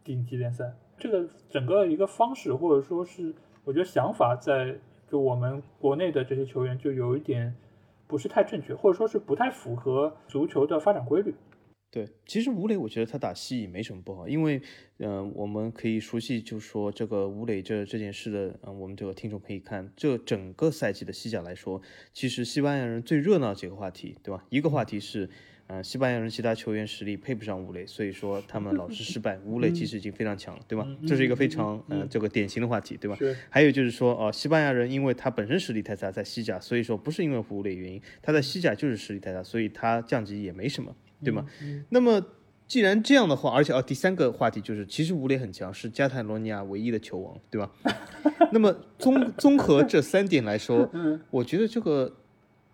[0.03, 0.73] 顶级联赛。
[0.97, 4.75] 这个整个一个方式，或者说是我觉得想法，在
[5.07, 7.53] 就我们国内的这些球员就有一点
[8.07, 11.33] 不是太正确，或者说是不太符合足球的发展规律。
[11.91, 14.61] 对，其实吴磊，我觉得他打西乙没什么不好，因为，
[14.97, 24.43] 嗯，我们可以熟悉，就说这个吴磊这这件事的，嗯，我们这个听众可以看这整个赛季的西甲来说，其实西班牙人最热闹几个话题，对吧？
[24.49, 25.29] 一个话题是。
[25.67, 29.35] 呃，西班牙人其他球员实力配不上吴磊，所以说他们老是失败。
[29.43, 30.87] 吴磊其实已经非常强了，对吧？
[31.07, 33.17] 这是一个非常呃这个典型的话题，对吧？
[33.49, 41.43] 还有就是说，哦，西班牙人因为他本身实力太差，在西甲，所以说不是因为吴磊原因，他在西甲就是实力太差，所以他降级也没什么，对吗？
[41.89, 42.23] 那么
[42.67, 47.71] 既然这样的话，而且啊，第三个话题就是，其实吴磊很强，是加泰罗尼亚唯一的球王，对吧？
[48.53, 50.87] 那么综综合这三点来说，
[51.31, 52.15] 我觉得这个。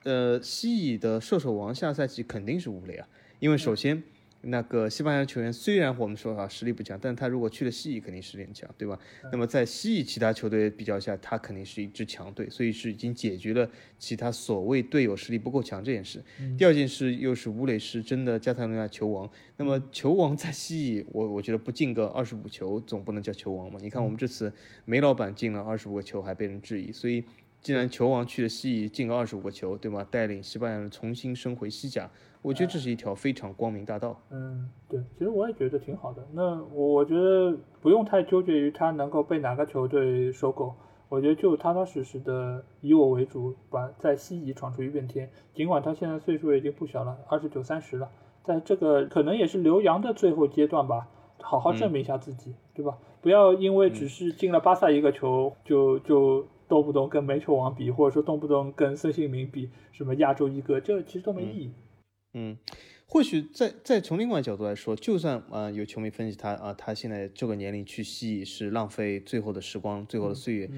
[0.03, 3.07] 呃，西乙的射手王下赛季肯定是吴磊啊，
[3.39, 4.01] 因为首先
[4.41, 8.97] 那个西班牙球员虽然我们说啊实力不强，但他如果去了西乙肯定实力强，对吧？
[9.31, 16.19] 那么在西乙其他球队比较下，他肯定是一支强队，所以是已经解决了其他所谓队友实力不够强这件事。
[16.57, 23.77] 第二件事又是吴磊是真的加泰罗尼亚球王，那么球王在西乙，我我觉得不进个二十五球总不能叫球王嘛？
[23.79, 24.51] 你看我们这次
[24.85, 27.23] 梅老板进了二十五个球还被人质疑，所以。
[27.61, 30.03] 既然球王去了西乙进了二十五个球，对吗？
[30.09, 32.09] 带领西班牙人重新升回西甲，
[32.41, 34.19] 我觉得这是一条非常光明大道。
[34.31, 36.27] 嗯，对，其实我也觉得挺好的。
[36.33, 40.73] 那我觉得不用太纠结于他能够被哪个球队收购，
[41.07, 45.29] 我觉得就踏踏实实的以我为主，把在西乙闯出一片天。
[45.53, 48.09] 尽管他现在岁数已经不小了，二十九三十了，
[48.43, 51.07] 在这个可能也是留洋的最后阶段吧，
[51.39, 52.97] 好好证明一下自己，对吧？
[53.21, 56.47] 不要因为只是进了巴萨一个球就就。
[56.71, 61.71] 动不动跟煤球王比，或者说动不动跟孙兴民比，什么亚洲一哥，这其实都没意义。
[62.33, 62.57] 嗯，
[63.05, 70.71] 或许再再从另外角度来说，就算啊有球迷分析他啊，他现在这个年龄去西乙是浪费最后的时光、最后的岁月。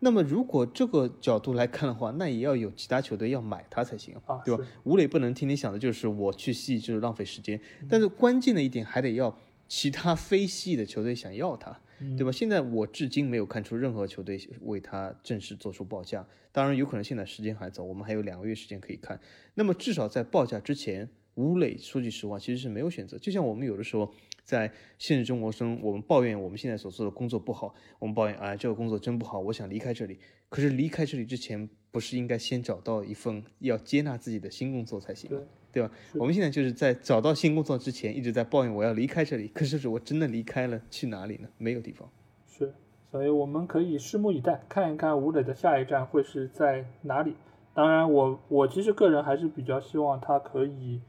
[0.00, 4.14] 那么如果这个角度来看的话，那也要有其他球队要买他才行，
[4.44, 4.62] 对吧？
[4.84, 9.34] 吴磊不能天天想的就是我去西乙就是浪费时间，但是关键的一点还得要
[9.66, 11.80] 其他非西乙的球队想要他。
[12.16, 12.32] 对吧？
[12.32, 16.26] 现在我至今没有看出任何球队为他正式做出报价。
[16.50, 19.18] 当然，有可能现在时间还早，我们还有两个月时间可以看。
[19.54, 23.16] 那么至少在报价之前，吴磊说句实话，其实是没有选择。
[23.16, 24.12] 就像我们有的时候
[24.44, 30.18] 在现实生活中，我们抱怨我们现在所做的工作不好，我们抱怨啊这个工作真不好，我想离开这里。
[30.50, 35.30] 可是离开这里之前，不是应该先找到一份要接纳自己的新工作才行？
[35.72, 35.90] 对吧？
[36.14, 39.48] 我们现在就是在找到新工作之前，一直在抱怨我要离开这里。
[39.48, 41.48] 可是我真的离开了，去哪里呢？
[41.56, 42.06] 没有地方。
[42.46, 42.74] 是，
[43.10, 47.34] 所以我们可以拭目以待，看一看吴磊的下一站会是在哪里。
[47.72, 51.00] 当然，我我其实个人还是比较希望他可以，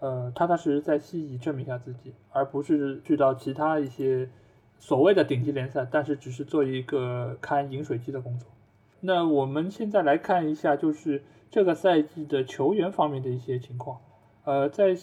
[0.00, 4.28] 呃，踏踏实实在西乙证明一下自己，而不是去到其他一些
[4.78, 8.46] 所谓的顶级联赛，但是只是做一个看饮水机的工作。
[9.00, 11.22] 那我们现在来看一下，就是。
[11.52, 14.00] 这个赛季的球员方面的一些情况，
[14.44, 14.96] 呃，在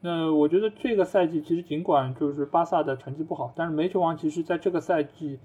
[0.00, 5.38] 那我觉得这个赛季其实尽管就是巴萨的成绩不好，但是梅球王其实在这个赛季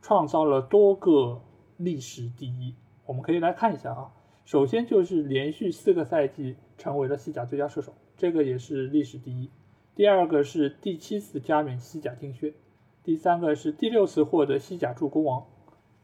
[0.00, 1.42] 创造了多个
[1.76, 2.74] 历史第一。
[3.04, 4.10] 我们可以来看一下啊，
[4.46, 9.50] 首先就是连续四个赛季成为了西甲最佳射手，这个也是历史第一。
[9.94, 12.54] 第二个是第七次加冕西甲金靴，
[13.04, 15.44] 第三个是第六次获得西甲助攻王。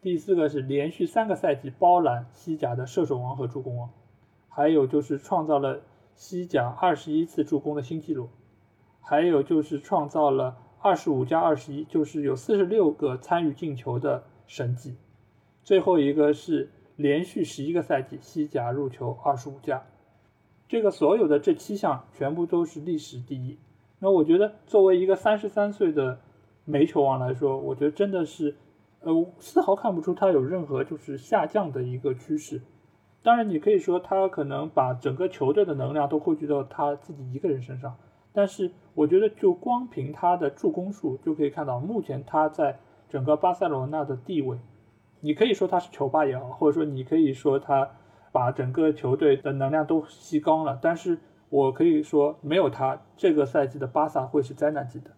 [0.00, 3.90] 第四个是连续三个赛季包揽西甲的射手王和助攻王，
[4.48, 5.80] 还有就是创造了
[6.14, 8.28] 西甲二十一次助攻的新纪录，
[9.00, 14.94] 还有就是创造了二十五加二十一，就是有四十六个参与进球的神迹。
[15.64, 19.82] 最后一个是连续十一个赛季西甲入球二十五加，
[20.68, 23.58] 这个所有的这七项全部都是历史第一。
[23.98, 26.20] 那我觉得作为一个三十三岁的
[26.64, 28.54] 煤球王来说，我觉得真的是。
[29.00, 32.61] 呃，丝毫看不出他有任何就是下降的一个趋势。
[33.22, 37.96] 当然，你可以说他可能把整个球队的能量都汇聚到他自己一个人身上。
[38.32, 44.58] 但是，我觉得就光凭他的助攻数就可以看到，目前他在整个巴塞罗那的地位。
[45.20, 47.90] 你可以说他是球霸也好，或者说你可以说他
[48.30, 50.78] 把整个球队的能量都吸光了。
[50.80, 55.11] 但是我可以说，没有他，这个赛季的巴萨会是灾难级的。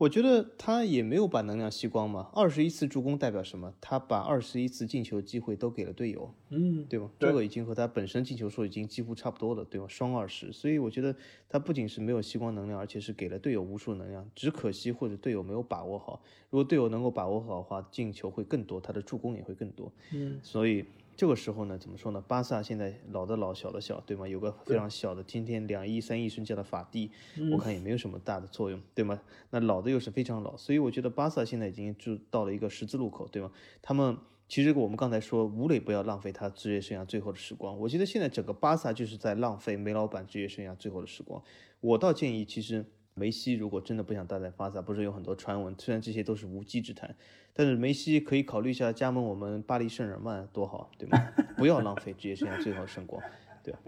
[0.00, 2.30] 我觉得他也没有把能量吸光嘛。
[2.32, 3.74] 二十一次助攻代表什么？
[3.82, 7.10] 他把二十一次进球机会都给了队友，嗯，对吗？
[7.18, 9.86] 这个已经和他本身进球数已经几乎差不多了，对吗？
[9.86, 11.14] 双二十，所以我觉得
[11.50, 14.26] 他不仅是没有吸光能量，而且是给了队友无数能量。
[14.34, 16.22] 只可惜或者队友没有把握好。
[16.48, 19.92] 如果队友能够把握好的话，进球会更多，他的助攻也会更多。
[20.14, 20.82] 嗯，所以
[21.20, 22.24] 这个时候呢，怎么说呢？
[22.26, 24.26] 巴萨现在老的老，小的小，对吗？
[24.26, 27.10] 有个非常小的，今天两亿、三亿身价的法蒂，
[27.52, 29.20] 我看也没有什么大的作用，对吗？
[29.50, 33.52] 那老的又是非常老，所以我觉得巴萨现在已经就到了一个十字路口，对吗？
[33.82, 34.16] 他们
[34.48, 41.42] 其实我们刚才说吴磊不要浪费他职业生涯最后的时光，我觉得现在整个巴萨就是在浪费梅老板职业生涯最后的时光。
[41.82, 42.82] 我倒建议，其实
[43.20, 47.14] 梅西如果真的不想待在巴萨，不是有很多传闻，虽然这些都是无稽之谈，
[47.52, 51.18] 但是梅西可以考虑一下加盟我们巴黎圣日耳曼，多好，对吗？
[51.58, 53.22] 不要浪费职业生涯最好的时光，
[53.62, 53.78] 对吧？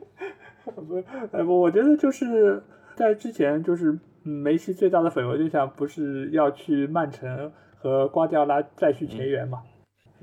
[0.77, 2.63] 不，呃，我觉得就是
[2.95, 9.63] 在之前，就是嗯梅西最大的绯闻对象不是要去曼城和瓜迪奥拉再续前缘嘛？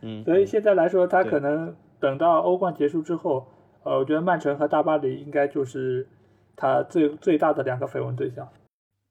[0.02, 3.48] 嗯，所以现在来说，他可能等到欧冠结束之后，
[3.84, 6.08] 呃，我觉得曼城和大巴黎应该就是
[6.56, 8.48] 他最最大的两个绯闻对象。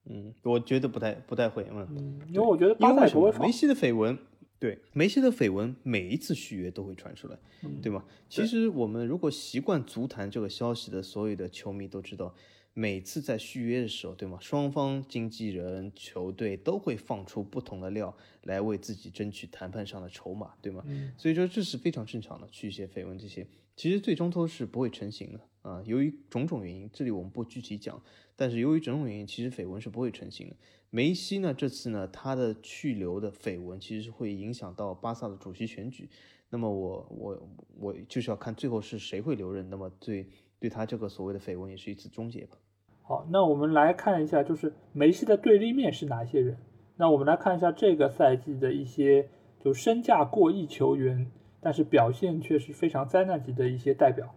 [0.08, 1.86] 嗯，我觉得不太不太会，嗯。
[1.90, 3.22] 嗯，因为我觉得因为为什么？
[3.30, 3.52] 巴萨也不会梅。
[3.52, 4.18] 西的绯闻，
[4.58, 8.04] 对梅西的绯闻，每一次续约都会传出来，嗯对吗？
[8.28, 12.34] 其实我们如果习惯足坛这个消息的所有的球迷都知道，
[12.74, 14.38] 每次在续约的时候，对吗？
[14.40, 20.82] 双方经纪人、球队都会放出不同的料来为自己争取谈判上的筹码，对吗？
[20.86, 23.46] 嗯所以说这是非常正常的，去一些绯闻这些，
[23.78, 25.80] 其实最终都是不会成型的啊。
[25.86, 28.02] 由于种种原因，这里我们不具体讲，
[28.34, 30.56] 但是由于种种原因，其实绯闻是不会成型的。
[30.90, 36.10] 梅西呢，这次呢，他的去留的绯闻其实是会影响到巴萨的主席选举。
[36.50, 40.26] 那么我我我就是要看最后是谁会留任，那么对
[40.58, 42.56] 对他这个所谓的绯闻也是一次终结吧。
[43.02, 46.58] 好，那我们来看一下，就是梅西的对立面是哪些人？
[46.96, 49.28] 那我们来看一下这个赛季的一些
[49.60, 54.34] 就身价过亿球员，但是表现却是非常灾难级的一些代表。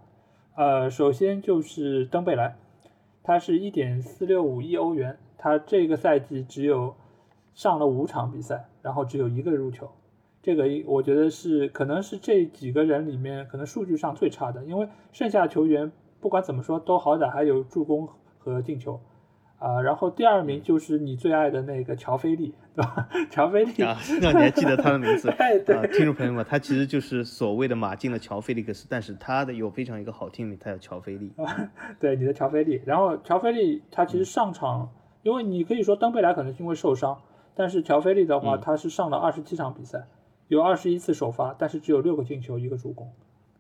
[0.56, 2.56] 呃，首先就是登贝莱，
[3.24, 6.96] 他是一点四六五亿欧元，他这个赛季只有
[7.54, 9.90] 上了五场比赛，然后只有一个入球，
[10.42, 19.00] 这个我觉得是可能是这几个人里面可能数据上最差的，因为剩下球员不管怎么说都好歹还有助攻和进球。
[19.62, 23.08] 啊，然后第二名就是你最爱的那个乔菲利，对吧？
[23.30, 25.32] 乔菲利啊，那你还记得他的名字？
[25.38, 31.32] 对对啊，听众朋友们，他其实就是所谓的马竞的乔菲利克斯，但是他的有非常一个好听名，他叫乔菲利。
[32.02, 34.90] 对你的乔菲利，然后乔菲利他其实上场，
[35.22, 37.22] 因为你可以说登贝莱可能是因为受伤，
[37.54, 40.08] 但是乔菲利的话，他是上了二十七场比赛，
[40.48, 43.12] 有二十一次首发，但是只有六个进球，一个助攻，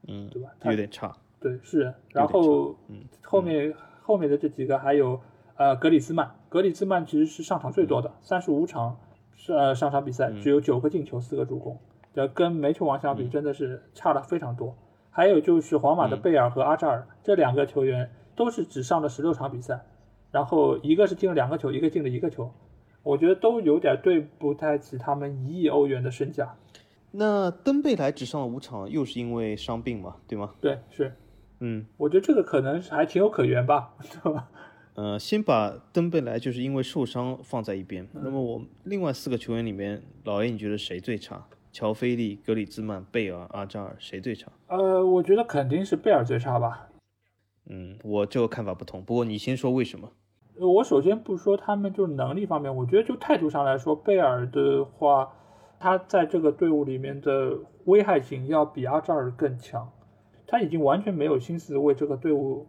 [0.07, 0.49] 嗯，对吧？
[0.59, 1.15] 他有点差。
[1.39, 5.19] 对是，然后嗯后面后面的这几个还有
[5.61, 8.97] 呃格里兹曼，格里兹曼其实是上场最多的，三十五场
[9.35, 11.77] 是呃上场比赛只有九个进球，四个助攻，
[12.15, 14.75] 这跟煤球王相比真的是差了非常多。
[15.11, 19.81] 还有就是皇马的贝尔和阿扎尔这两个球员都是只上了十六场比赛，
[20.31, 22.51] 然后一个是进了两个球，一个进了一个球，
[23.03, 26.55] 我觉得都有点对不太起他们一亿欧元的身价。
[27.11, 30.49] 那登贝莱只上了五场，又是因为伤病嘛，对吗？
[30.59, 31.13] 对，是，
[31.59, 33.93] 嗯，我觉得这个可能是还情有可原吧，
[34.23, 34.49] 对吧？
[34.95, 38.07] 呃，先把登贝莱就是因为受伤放在一边。
[38.13, 41.47] 那么我另外四个球员里面，老爷你觉得谁最差？
[41.71, 44.51] 乔菲利、格里兹曼、贝尔、阿扎尔，谁最差？
[44.67, 46.89] 呃，我觉得肯定是贝尔最差吧。
[47.69, 49.01] 嗯，我这个看法不同。
[49.01, 50.11] 不过你先说为什么？
[50.59, 55.31] 呃我首先不说他们就是能力方面，我觉得就态度上来说，贝尔的话，
[55.79, 59.89] 他在这个队伍里面的危害性要比阿扎尔更强。
[60.45, 62.67] 他已经完全没有心思为这个队伍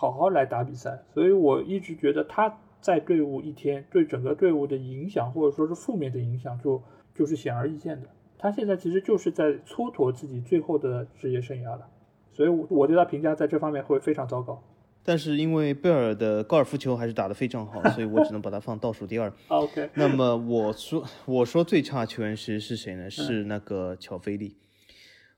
[0.00, 6.82] 好好来打比赛，所以我一直觉得他在队伍一天对整个队伍的影响，或者说是负面的影响就，
[7.14, 8.08] 就是显而易见的。
[8.38, 11.86] 他现在其实就是在蹉跎自己最后的职业生涯了，
[12.32, 14.62] 所以我我对他评价在这方面会非常糟糕。
[15.02, 19.30] 但是因为贝尔的高尔夫球还是打得非常好， 所以我只能把他放倒数第二。
[19.48, 23.10] OK，那么我说我说最差球员其实是谁呢？
[23.10, 24.56] 是那个乔菲利。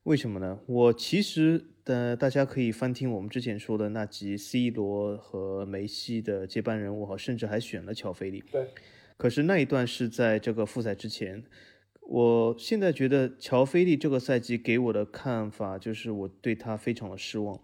[0.05, 0.59] 为什么呢？
[0.67, 8.43] 我其实的大家可以翻听我们之前说的那集 C 罗和梅西的接班人，我好甚至还选了乔菲利。
[8.51, 8.67] 对，
[9.17, 11.45] 可是那一段是在这个复赛之前。
[12.01, 17.61] 我现在觉得乔菲利这个赛季给我的看法就是我对他非常的失望。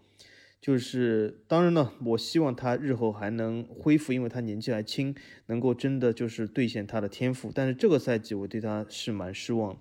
[0.61, 5.13] 就是当然呢，我希望他日后还能恢复，因为他年纪还轻，
[5.47, 7.51] 能够真的就是兑现他的天赋。
[7.53, 9.77] 但是这个赛季我对他是蛮失望，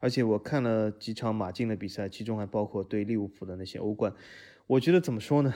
[0.00, 4.12] 而且我看了几场马竞的比赛，其中还包括对利物浦的那些欧冠。
[4.66, 5.54] 我觉得怎么说呢？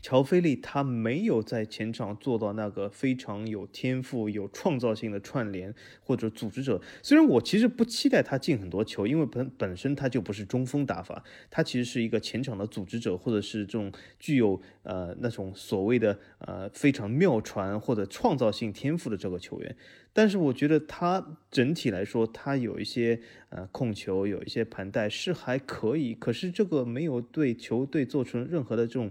[0.00, 5.74] 乔菲利他没有在前场做到那个非常有天赋、有创造性的串联
[6.04, 6.80] 或者组织者。
[7.02, 19.76] 虽然我其实不期待他进很多球，因为本本身他就不是中锋打法，他其实是一个前场的组织者，或者是这种具有呃那种所谓的呃非常妙传或者创造性天赋的这个球员。
[20.12, 29.10] 但是我觉得他整体来说，他有一些呃控球，有一些盘带是还可以，可是这个没有对球队做出任何的这种。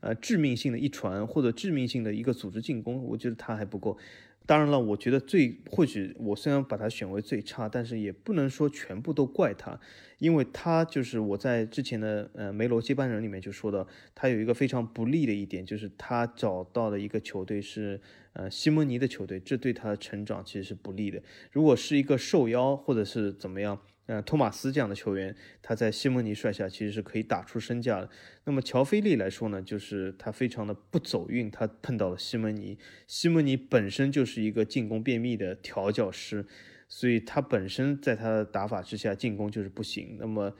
[0.00, 3.98] 呃，致命性的一传或者致命性的一个组织进攻，我觉得他还不够。
[4.46, 9.80] 当然了，我觉得最或许我虽然把他选为最差，但是也不能说全部都怪他，
[10.18, 13.84] 因为他就是我在之前的呃梅罗接班人里面就说到，
[14.14, 18.00] 他有一个非常不利的一点，就是他找到了一个球队是
[18.36, 21.22] 呃西蒙尼的球队，这对他的成长其实是不利的。
[21.50, 23.78] 如果是一个受邀或者是怎么样。
[24.08, 28.08] 呃，托马斯这样的球员，他在西蒙尼帅下其实是可以打出身价的。
[28.44, 32.78] 那么乔菲利来说呢，就是他非常的不走运，他碰到了西蒙尼。
[33.08, 36.46] 西蒙尼本身就是一个进攻便秘的调教师，
[36.86, 40.16] 所以他本身在他的打法之下进攻就是不行。
[40.20, 40.54] 那么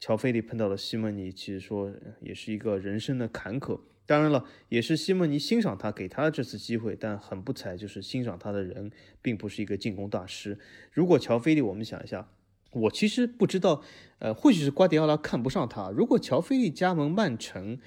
[0.00, 3.80] 乔菲利碰到了西蒙尼，其实说也是一个人生的坎坷。
[4.10, 8.90] 当然了，也是西蒙尼欣赏他，给他这次机会，但很不才就是欣赏他的人
[9.22, 10.58] 并不是一个进攻大师。
[10.90, 12.28] 如果乔菲利，我们想一下。
[12.72, 13.82] 我其实不知道，
[14.18, 15.90] 呃，或许是瓜迪奥拉看不上他。
[15.90, 17.78] 如果乔菲利加盟曼城，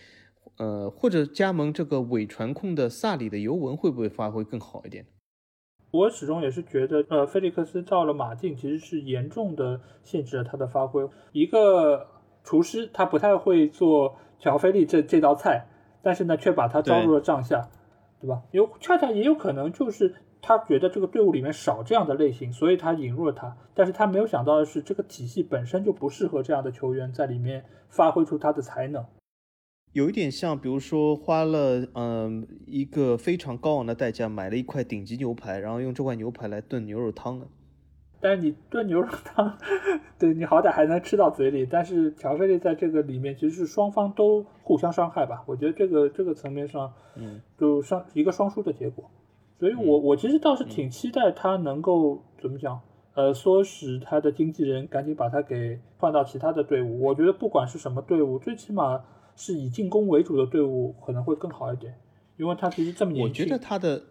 [0.55, 5.05] 呃，或者加盟这个伪传控的萨里的尤文，会不会发挥更好一点？
[5.91, 11.05] 我始终也是觉得，呃，菲利克斯到了马竞，其实是严重的限制了他的发挥。
[11.33, 12.07] 一个
[12.45, 15.67] 厨师，他不太会做乔菲利这这道菜，
[16.03, 17.67] 但是呢，却把他招入了帐下，
[18.21, 18.43] 对吧？
[18.51, 20.13] 有恰恰也有可能就是。
[20.45, 23.55] 他觉得这个队伍里面少这样的类型，所以他引入了他。
[23.73, 29.05] 但是他没有想到的是，这个体系本身就不适合这样的球员在里面发挥出他的才能。
[29.93, 37.47] 有一点像，比如说花了嗯一个非常高昂的代价买了一块顶级牛排，然后用这块牛排来炖牛肉汤了。
[38.23, 39.57] 但是你炖牛肉汤，
[40.17, 41.65] 对你好歹还能吃到嘴里。
[41.65, 45.43] 但是乔菲利在这个里面其实是双方都互相伤害吧？
[45.45, 49.11] 我觉得这个这个层面上，嗯，就双一个双输的结果。
[49.59, 52.79] 所以，我我其实倒是挺期待他能够怎么讲，
[53.13, 57.01] 呃，唆使他的经纪人赶紧把他给换到其他的队伍。
[57.03, 59.03] 我觉得不管是什么队伍，最起码
[59.35, 61.93] 是以进攻为主的队伍可能会更好一点，
[62.37, 63.43] 因为他其实这么年轻。
[63.43, 64.01] 我觉得他的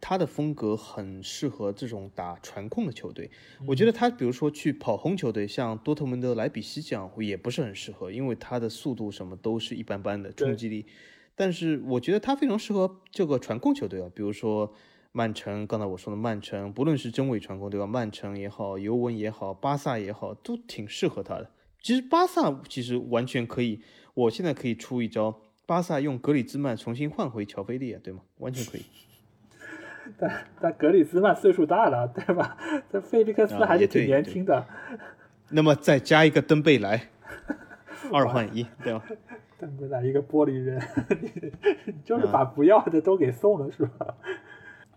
[0.00, 3.30] 他的风格很适合这种打传控的球队。
[3.66, 10.86] 我觉得他比如说去跑轰球队，像多特蒙德、莱比锡这样也不是很适合，因为他的速度什么都是一般般的，冲击力。
[11.34, 14.72] 但是我觉得他非常适合这个传控球队啊，比如说
[15.12, 17.86] 曼城，刚才我说的曼城，不论是真伪传控对吧？
[17.86, 21.50] 曼城也好，尤文也好，巴萨也好，都挺适合他的。
[21.82, 23.80] 其实巴萨其实完全可以，
[24.14, 28.20] 我现在可以出一招，巴萨用格里兹曼重新换回乔菲利啊，对吗？
[28.38, 28.82] 完全可以。
[30.18, 32.56] 但但格里兹曼岁数大了，对吧？
[32.90, 34.64] 这菲利克斯还是挺年轻的。
[35.50, 37.08] 那么再加一个登贝莱，
[38.12, 39.04] 二换一，对吧？
[39.58, 40.80] 登贝莱一个玻璃人，
[41.86, 44.14] 你就是把不要的都给送了，是吧？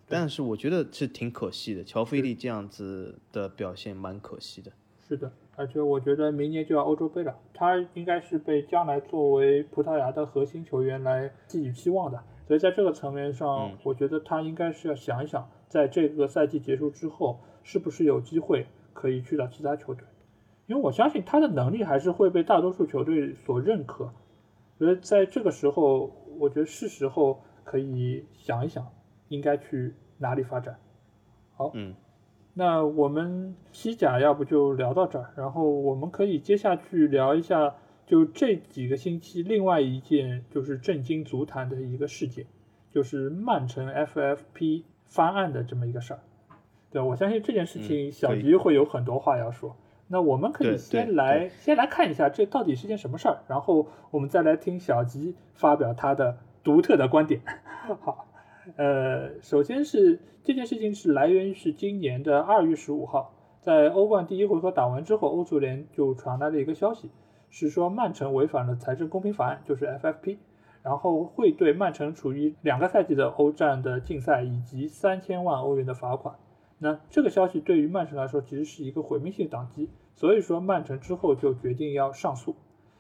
[0.08, 4.72] 但是我觉得是挺可惜的，乔菲利这样子的表现蛮可惜的。
[5.08, 12.22] 是的，而且我觉得明年就要欧洲杯了，他应该是被将来作为葡萄牙的核心球员来寄予期望的。
[12.50, 20.04] 所以在这个层面上，我觉得他应该是要想一想，在这个赛季结束之后，是不是有机会可以去到其他球队？
[20.66, 24.12] 因为我相信他的能力还是会被大多数球队所认可。
[24.80, 28.84] 所以在这个时候，我觉得是时候可以想一想，
[29.28, 30.80] 应该去哪里发展。
[31.56, 31.94] 好，嗯，
[32.56, 37.76] 那我们西甲要不就聊到这儿，然后我们可以接下去聊一下，
[38.10, 42.48] 就这几个星期另外一件就是震惊足坛的一个事件，
[42.92, 46.20] 就是曼城 FFP 翻案的这么一个事儿。
[46.90, 49.76] 对，我相信这件事情小吉会有很多话要说。
[50.08, 57.42] 那我们可以先来先来看一下这到底是件什么事儿，然后我们再来听小吉发表他的独特的观点。
[58.02, 58.26] 好，
[58.76, 67.12] 呃，首先是这件事情是来源于是今年的二月十五号，在欧冠第一回合打完之后，欧足联就传来了一个消息，
[67.50, 70.38] 是说曼城违反了财政公平法案，就是 FFP，
[70.84, 76.36] 然后会对曼城处于两个赛季的欧战的禁赛以及三千万欧元的罚款。
[76.78, 82.56] 那这个消息对于曼城来说其实是一个毁灭性打击，所以说曼城之后就决定要上诉，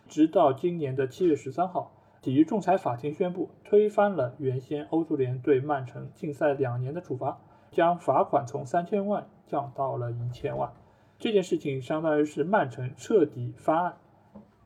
[0.08, 7.40] 直到今年的七月十三号，体育仲裁法庭宣布推翻了原先欧足联对曼城禁赛两年的处罚，
[7.72, 10.74] 将罚款从三千万降到了一千万。
[11.18, 13.94] 这件事情相当于是曼城彻底翻案。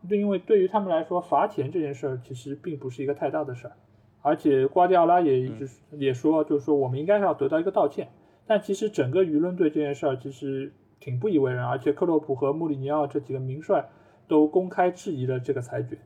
[0.10, 3.74] 因为对于他们来说，罚钱这件事儿其实并不是一个太大的事儿，
[4.22, 8.10] 而且瓜迪奥拉也一直也说，就是说我们应该要得到一个道歉。
[8.46, 13.90] 但其实整个舆论对这件事儿其实挺不以为然，而且克洛普和穆里尼奥这几个名帅
[14.28, 15.98] 都公开质疑了这个裁决。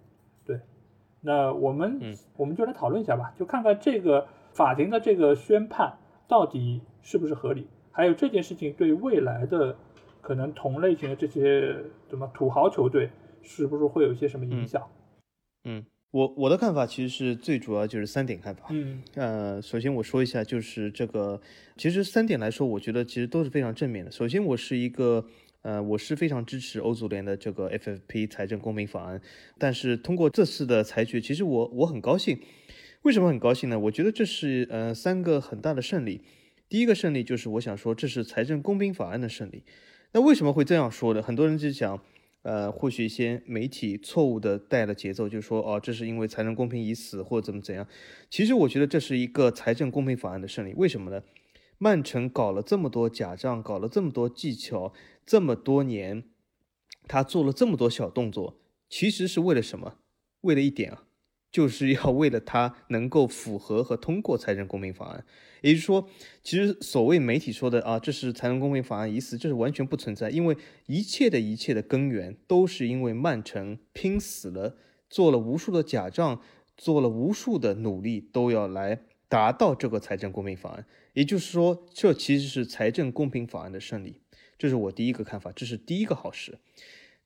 [0.46, 0.60] 对，
[1.22, 2.00] 那我们
[2.36, 9.76] 我们就来讨论一下吧，就看看这个法庭的这个宣判到底是不是合理，还有这件事情对未来的
[10.22, 11.76] 可能同类型的这些
[12.10, 13.10] 什么土豪球队
[13.42, 14.82] 是不是会有一些什么影响？
[15.66, 15.86] 嗯。
[16.12, 18.68] 我我的看法其实是最主要就是三点看法。
[18.70, 21.40] 嗯，呃，首先我说一下，就是这个，
[21.76, 24.10] 其实三点来说，我觉得其实都是非常正面的。
[24.10, 25.24] 首先，我是一个，
[25.64, 29.22] 呃，我是非常支持欧足联的这个 FFP 财政公平法案。
[29.60, 32.40] 但是通过这次的裁决，其实我我很高兴。
[33.02, 33.78] 为什么很高兴呢？
[33.78, 36.22] 我觉得这是呃三个很大的胜利。
[36.70, 39.64] 第一个胜利就是我想说，这是财政公平法案的胜利。
[40.14, 41.22] 那为什么会这样说呢？
[41.22, 42.02] 很多人就讲。
[42.48, 47.86] 呃，或许一些媒体错误的带了节奏，就说哦，这是因为财政公平已死或怎么怎样。
[48.30, 50.74] 其实我觉得这是一个财政公平法案的胜利。
[50.78, 51.22] 为什么呢？
[51.78, 54.94] 曼城搞了这么多假账，搞了这么多技巧，
[55.26, 56.24] 这么多年，
[57.06, 59.98] 他做了这么多小动作，其实是为了什么？
[60.40, 61.07] 为了一点啊。
[61.52, 65.26] 就是要为了他能够符合和通过财政公平法案，
[65.62, 66.08] 也就是说，
[66.44, 74.78] 其实所谓媒体说的啊，这是财政公平法案已死，这是完全不存在，因为一切的一切的根源都是因为曼城拼死了，
[75.10, 76.42] 做了无数的假账，
[76.76, 80.86] 做了无数的努力，都要来达到这个财政公平法案。
[81.14, 84.22] 也就是说，这其实是财政公平法案的胜利，
[84.60, 86.60] 这是我第一个看法，这是第一个好事。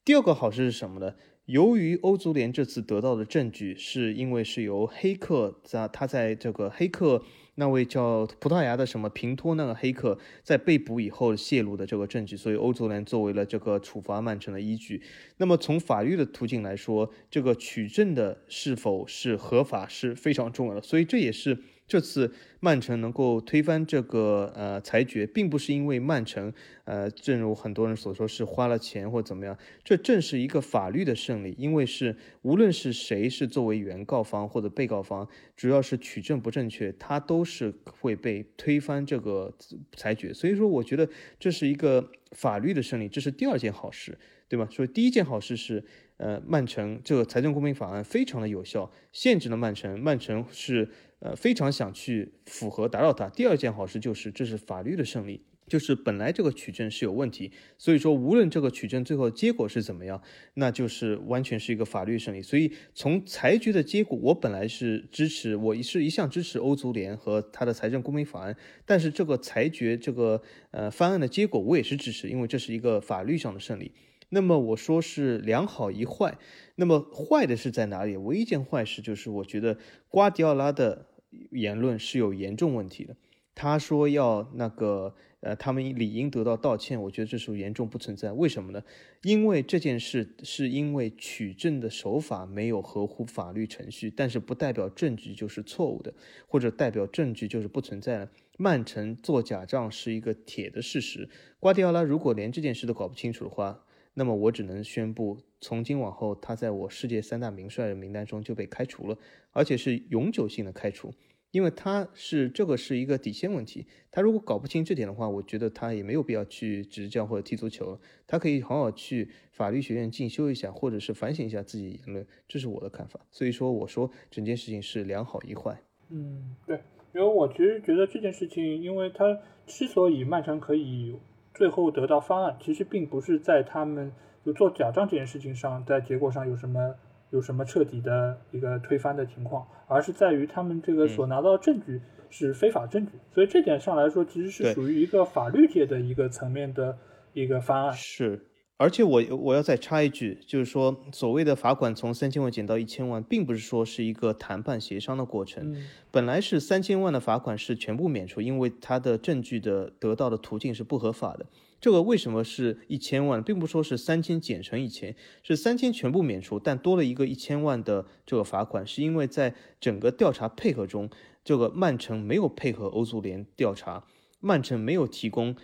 [0.04, 1.14] 第二个好事是什么呢？
[1.46, 7.22] 由于欧足联这次得到的证据，是因为是由黑客在他在这个黑客
[7.56, 15.02] 那位叫葡萄牙的什么平托那个黑客在被捕以后泄露的这个证据，所以欧足联作为了这个处罚曼城的依据。
[15.38, 21.58] 那么从法律的途径来说，这个取证的是否是合法是非常重要的，所以这也是。
[21.92, 26.50] 这次曼城能够推翻这个呃裁决，并不是因为曼城
[26.84, 31.54] 呃，正如很多人所说是花了钱或怎么样，这正是一个法律的胜利。
[31.58, 37.70] 因为是无论是谁是作为原告方或者被告方，主要是取证不正确，他都是
[38.00, 39.52] 会被推翻这个
[39.94, 40.32] 裁决。
[40.32, 41.06] 所以说，我觉得
[41.38, 44.16] 这是一个法律的胜利，这是第二件好事，
[44.52, 44.68] 对吗？
[44.70, 45.82] 所以第一件好事是，
[46.18, 50.88] 呃，曼城这个财政公平法案非常的有效，限制了曼城，曼城是。
[51.24, 53.28] 呃，非常想去符合达到它。
[53.28, 60.20] 第二件好事就是，这是法律的胜利，就是本来这个取证是有问题，所以说无论这个取证最后结果是怎么样，
[60.54, 62.42] 那就是完全是一个法律胜利。
[62.42, 70.42] 所以从裁决的结果，我本来是支持，我是一向支持欧足联和他的财政公平法案，但是这个裁决这个
[70.72, 73.92] 呃方案的结果，我也是支持，因为这是一个法律上的胜利。
[74.32, 76.36] 那么我说是两好一坏，
[76.74, 78.16] 那么坏的是在哪里？
[78.16, 79.78] 唯一一件坏事就是我觉得
[80.08, 81.06] 瓜迪奥拉的。
[81.50, 83.16] 言论是有严重问题的。
[83.54, 87.00] 他说要那个呃，他们理应得到道歉。
[87.00, 88.30] 我觉得这是严重不存在。
[88.32, 88.82] 为什么呢？
[89.22, 96.12] 因为这件事是因为取证的手法没有合乎法律程序，但是不代表证据就是错误的，
[96.46, 98.28] 或者代表证据就是不存在的。
[98.58, 101.30] 曼城做假账是一个铁的事实。
[101.58, 103.82] 瓜迪奥拉如果连这件事都搞不清楚的话，
[104.14, 109.16] 那么我只能宣布，从今往后他在我世界三大名帅的名单中就被开除了。
[109.54, 111.12] 而且是永久性的开除，
[111.50, 113.86] 因为他是这个是一个底线问题。
[114.10, 118.00] 他如果搞不清这点的话，我觉得他也没有必要去执教或者踢足球了。
[118.26, 122.26] 他可以好好去法律学院进修一下，或者是反省一下自己言论。
[122.48, 123.20] 这是我的看法。
[123.30, 125.82] 所以说，我说整件事情是两好一坏。
[126.08, 126.80] 嗯，对，
[127.14, 131.14] 因为我其实觉得这件事情，因为他之所以曼城可以
[131.54, 134.12] 最后得到方案，其实并不是在他们
[134.44, 136.94] 就做假账这件事情上，在结果上有什么。
[137.32, 141.98] 有什么彻底的一个推翻的情况，而是在于他们这个所拿到的证据
[142.28, 146.98] 是非法证据，所以这点上来说，其实是属于一个法律界的一个层面的
[147.32, 147.94] 一个方案。
[147.94, 148.44] 是，
[148.82, 155.76] 而且我我要再插一句，就是说，所谓的罚款从三千万减到一千万，并不是说是一个谈判协商的过程，
[156.10, 161.46] 本来是三千万的罚款是全部免除，因为他的证据的得到的途径是不合法的。
[161.80, 165.14] 这个为什么是一千万，并不说是三千减成一千，
[165.44, 171.08] 是三千全部免除，但多了一个一千万的这个罚款，是因为在整个调查配合中，
[171.44, 174.04] 这个曼城没有配合欧足联调查，
[174.40, 175.54] 曼城没有提供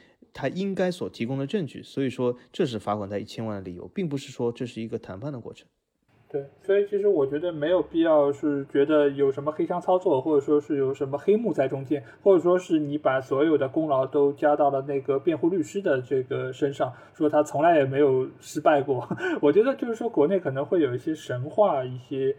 [0.41, 5.67] 他应该所提供的证据，所以说这是罚款他一千万的理由，并不是说这是一个谈判的过程。
[6.31, 19.09] 对，所以其实我觉得没有必要是觉得有什么黑箱操作，或者说是有什么黑幕在中间，或者说是你把所有的功劳都加到了那个辩护律师的这个身上，说他从来也没有失败过。
[19.43, 22.37] 我觉得就是说国内可能会有一些神话，一些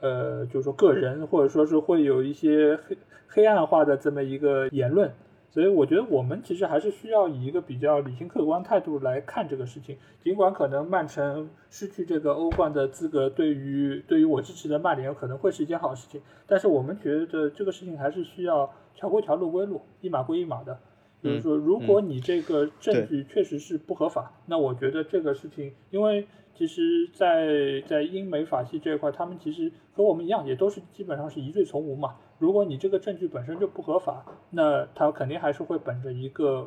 [0.00, 2.96] 呃，就是说个人，或者说是会有一些黑
[3.26, 5.10] 黑暗化的这么一个言论。
[5.50, 9.96] 所以我觉得我们其实还是需要以一个比较理性客观态度来看这个事情。
[10.22, 20.78] 尽管可能曼城失去这个欧冠的资格，对于对于我支持的曼联可能会是一件好事情，但是我们觉得这个事情还是需要条归条，路归路，一码归一码的。
[21.22, 32.16] 就是说，如果你这个证据确实是不合法，那我觉得这个事情，因为其实，在在英美法系这一块，他们其实和我们一样，也都是基本上是疑罪从无嘛。
[32.40, 36.66] 如果你这个证据本身就不合法，那他肯定还是会本着一个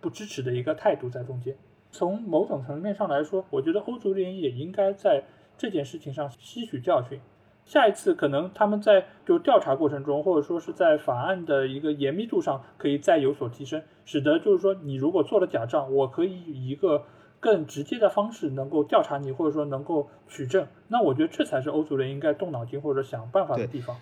[0.00, 1.56] 不支持的一个态度在中间。
[1.92, 5.22] 从某种层面上来说，我觉得欧足联也应该在
[5.56, 7.20] 这件事情上吸取教训。
[7.64, 17.04] 下一次可能他们在就调查过程中，或者说是在法案的一个严密度上，可以再有所提升，使得就是说你如果做了假账，我可以以一个
[17.38, 20.66] 更直接的方式能够调查你，或者说能够取证。
[20.88, 23.96] 那我觉得这才是欧足联应该动脑筋或者想办法的地方。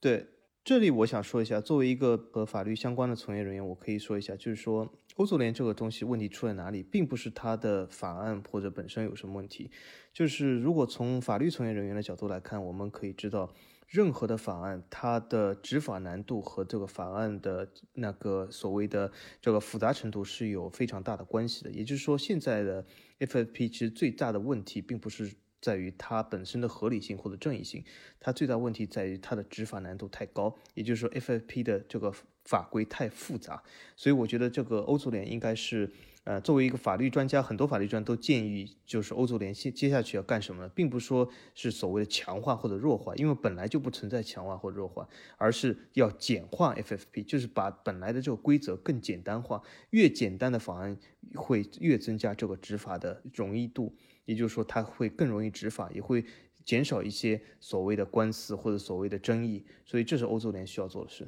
[0.00, 0.26] 对。
[0.68, 9.70] 这里我想说一下，作为一个和法律相关的从业人员，我可以说一下，就是说欧足联这个东西问题出在哪里，并不是它的法案或者本身有什么问题，
[10.12, 13.50] 就是如果从法律从业人员的角度来看，我们可以知道，
[13.86, 19.10] 任何的法案它的执法难度和这个法案的那个所谓的
[19.40, 21.70] 这个复杂程度是有非常大的关系的。
[21.70, 22.84] 也就是说，现在的
[23.20, 25.32] FFP 其实最大的问题并不是。
[25.60, 27.84] 在于它本身的合理性或者正义性，
[28.20, 32.12] 它最大问题在于它的执法难度太高，也就是说 FFP 的这个
[32.44, 33.62] 法规太复杂，
[33.96, 35.90] 所以我觉得这个欧足联应该是，
[36.24, 40.68] 呃，作为一个法律专家，很多法律专家都建议，就是欧足联接接下去要干什么呢？
[40.74, 45.06] 并不是说是所谓的强化或者弱化，因为本来就不存在强化或者弱化，
[45.36, 50.96] 而是要简化 FFP，就是把本来的这个规则更简单化，越简单的法案
[51.34, 53.94] 会越增加这个执法的容易度。
[54.28, 56.22] 也就是说，它会更容易执法，也会
[56.62, 61.26] 减少一些所谓的官司或者所谓的争议，所以这是欧洲联需要做的事。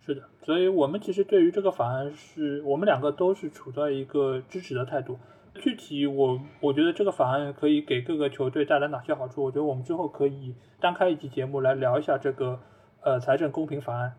[0.00, 5.16] 是的，所以我们其实对于这个法案，是我们两个都是处在一个支持的态度。
[5.54, 9.44] 具体我我觉得这个法案可以给各个球队带来哪些好处？
[9.44, 12.60] 我觉得我们之后可以单开一期节目来聊一下这个
[13.02, 14.14] 呃财政公平法案。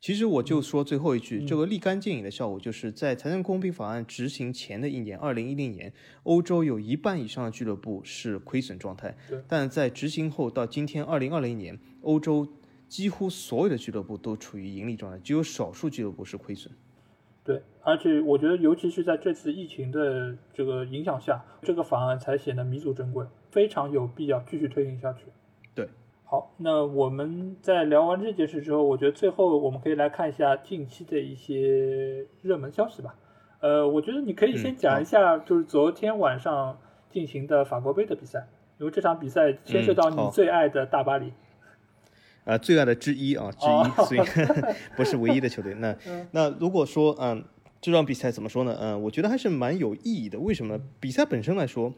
[0.00, 9.16] 其实我就说最后一句，这个立竿见影的效果，就是在财政公平法案执行前的一年，二零一零年，欧洲有一半以上的俱乐部是亏损状态。
[9.48, 12.46] 但在执行后到今天二零二零年，欧洲
[12.88, 16.72] 几乎所有的俱乐部都处于盈利状态，只有少数俱乐部是亏损。
[17.42, 25.24] 对，而且我觉得，尤其是在这次疫情的这个影响下，这个法案才显得弥足珍贵，非常有必要继续推行下去。
[26.34, 33.14] 好，那我们在聊完这件事之后，我觉得最后我们可以来看一下近期的一些热门消息吧。
[33.60, 36.76] 呃，我觉得你可以先讲一下，就是昨天晚上
[37.08, 38.48] 进行的法国杯的比赛，
[38.80, 41.32] 因为这场比赛牵涉到你最爱的大巴黎。
[42.44, 44.20] 啊，最爱的之一啊，之一，所以
[44.96, 45.72] 不是唯一的球队。
[45.74, 45.96] 那
[46.32, 47.44] 那如果说，嗯，
[47.80, 48.76] 这场比赛怎么说呢？
[48.80, 50.40] 嗯，我觉得还是蛮有意义的。
[50.40, 50.80] 为什么？
[50.98, 51.94] 比赛本身来说。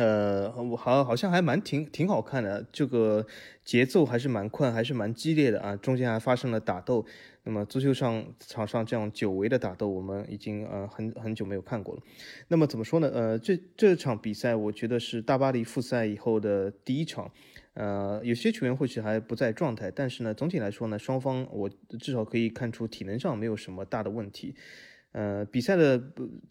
[0.00, 3.26] 呃，我好好像还蛮挺挺好看的，这个
[3.62, 7.04] 节奏还是蛮快，还是蛮激烈的啊，中间还发生了打斗。
[7.42, 12.02] 那么足球上场上这样久违的打斗，我们已经呃很很久没有看过了。
[12.48, 13.10] 那么怎么说呢？
[13.12, 17.30] 呃，这这场比赛我觉得是大巴黎复赛以后的第一场。
[17.74, 24.54] 呃，有些球员或许还不在状态，但是呢，总体来说呢，双方我至少可以看出体能上没有什么大的问题。
[25.12, 26.00] 呃，比赛的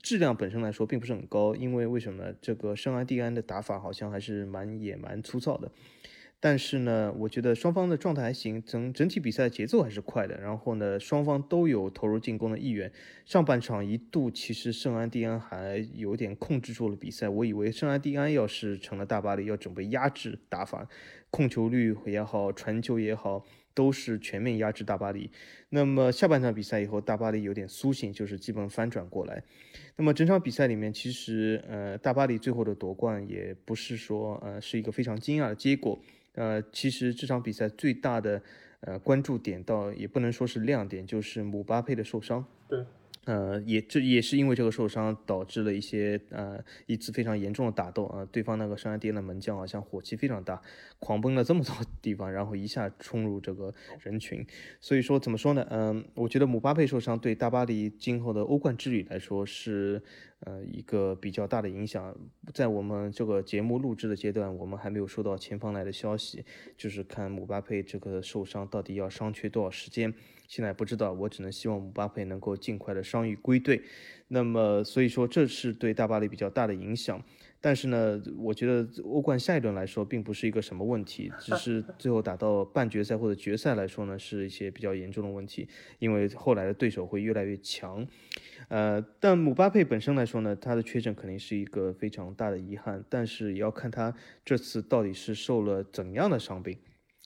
[0.01, 2.36] 质量本身来说并不是很高，因为为什么呢？
[2.41, 5.72] 这个圣安蒂安的打法好像还是蛮野蛮粗糙的。
[6.41, 10.39] 但是呢，我觉得双方的状态还行，整整体比赛节奏还是快的。
[10.39, 12.89] 然后呢，双方都有投入进攻的意愿。
[13.26, 20.88] 上半场一度其实圣安蒂安还有点控制住了比赛，我以为圣安蒂安要是成了大巴黎要准备压制打法，
[21.30, 23.45] 控球率也好，传球也好。
[23.80, 25.32] 都是全面压制大巴黎。
[25.69, 29.41] 那么下半场比赛以后，大巴黎有点苏醒，就是基本翻转过来。
[29.95, 35.97] 那么整场比赛里面，其实呃，大巴黎最后的夺冠也不是说呃是一个非常惊讶的结果。
[36.34, 38.41] 呃，其实这场比赛最大的
[38.82, 42.45] 呃关注点，倒也不能说是亮点，就是姆巴佩的受伤。
[42.67, 42.84] 对。
[43.26, 50.59] 呃，也这也是因为这个受伤导致了一些呃一次非常严重的打斗啊，对方那个圣安迪的门将好像火气非常大，
[50.97, 54.43] 狂奔了这么多地方，然后一下冲入这个人群，
[54.80, 55.67] 所以说怎么说呢？
[55.70, 60.01] 嗯，我觉得姆巴佩受伤对大巴黎今后的欧冠之旅来说是
[60.45, 62.15] 呃，一个比较大的影响。
[62.53, 66.45] 在我们这个节目录制的阶段，我们还没有收到前方来的消息，
[66.77, 70.13] 就是看姆巴佩这个受伤到底要伤缺多少时间，
[70.47, 71.11] 现在不知道。
[71.11, 73.81] 我只能希望姆巴佩能够尽快的伤愈归队。
[74.29, 77.21] 那么，所以说这是对大巴黎比较大的影响。
[77.62, 85.68] 但是呢，我觉得欧冠下一轮来说并不是一个什么问题，只 是最后打到半决赛或者决赛来说呢，是一些比较严重的问题，
[85.99, 88.07] 因为后来的对手会越来越强。
[88.70, 94.14] 呃，但姆巴佩本身来说呢，他的缺阵肯定是一个非常大的遗憾，但是也要看他
[94.45, 96.78] 这次到底是受了怎样的伤病。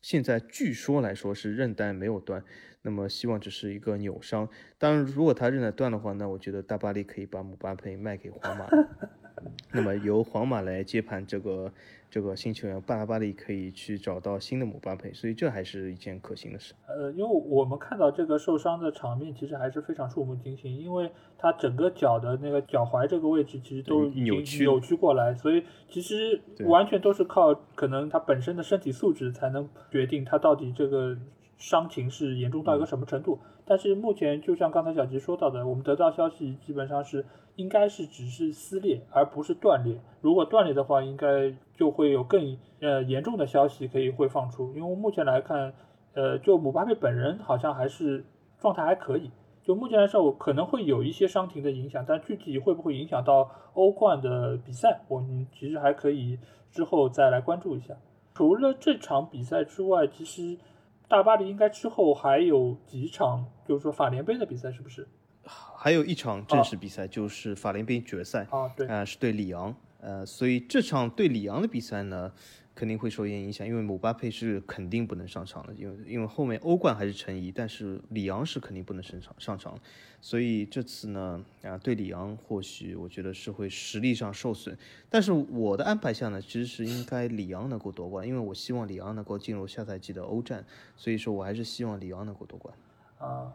[0.02, 2.44] 现在据说来说是韧带没有断，
[2.82, 4.50] 那么希望只是一个扭伤。
[4.78, 8.68] 当然，如果他韧带断的话，那我觉得大巴黎可以把姆巴佩卖给皇马。
[9.72, 11.72] 那么由皇马来接盘这个
[12.10, 16.74] 这个新球员，巴拉巴利可以去找到新的姆巴佩，所以这还是一件可行的事。
[16.88, 31.18] 呃，因为我们看到这个受伤的场面，其实还是非常触目惊心，因为他整个脚的那个脚踝这个位置其实都扭曲扭曲过来，所以其实完全都是靠可能他本身的身体素质才能决定他到底这个
[31.58, 33.40] 伤情是严重到一个什么程度。
[33.66, 37.26] 但是目前就像刚才小吉说到的，我们得到消息基本上是。
[37.56, 40.00] 应该是只是撕裂，而不是断裂。
[40.22, 44.74] 如果断裂的话，应该就会有更呃严重的消息可以会放出。
[44.76, 45.74] 因为目前来看，
[46.14, 48.26] 呃，就姆巴佩本人好像还是
[48.60, 49.32] 状态还可以。
[49.64, 56.38] 就目前来说，我可能会有一些伤停的影响，但具体会不会影响到欧冠的比赛，我们其实还可以
[56.70, 57.94] 之后再来关注一下。
[58.34, 60.58] 除了这场比赛之外，其实
[61.08, 65.08] 大巴黎应该之后还有几场，就是说法联杯的比赛，是不是？
[65.84, 72.32] 还有一场正式比赛，就是法联杯决赛啊，对，啊是对里昂，呃，所以这场对里昂的比赛呢，
[72.74, 79.78] 肯定会受一些影响，因为姆巴佩是肯定不能上场的，因为因为后面欧冠还是成疑，但是里昂是肯定不能上场上场，
[80.22, 84.78] 所以这次呢，啊对里昂或许我觉得是会实力上受损，
[85.10, 90.66] 但是我的安排下呢，其实是应该里昂能够夺冠，因为我希望里昂能够进入下赛季的欧战，
[90.96, 92.74] 所以说我还是希望里昂能够夺冠。
[93.18, 93.52] 啊。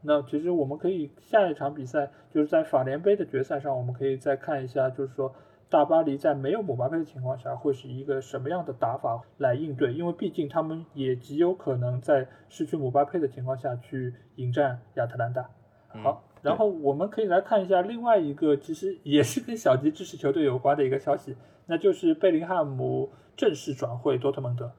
[0.00, 5.34] 好，那其实我们可以下一场比赛就是在法联杯的决赛上，我们可以再看一下，就是说
[5.68, 15.48] 大巴黎在没有姆巴佩的情况下会是一个什么样的打法来应对，因为毕竟他们也极有可能在失去姆巴佩的情况下去迎战亚特兰大。
[15.88, 21.36] 好，然后我们可以来看一下另外一个其实也是跟小吉支持球队有关的一个消息，
[21.66, 24.70] 那就是贝林汉姆正式转会多特蒙德，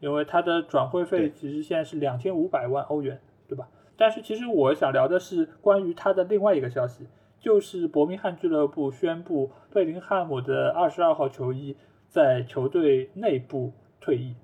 [0.00, 3.18] 因为他的转会费其实现在是两千五百万欧元，
[3.48, 3.66] 对吧？
[3.98, 7.08] 但是其实我想聊的是关于他的另外一个消息，
[7.40, 11.76] 就是伯明翰俱乐部宣布贝林汉姆的二十二号球衣
[12.06, 14.36] 在球队内部退役。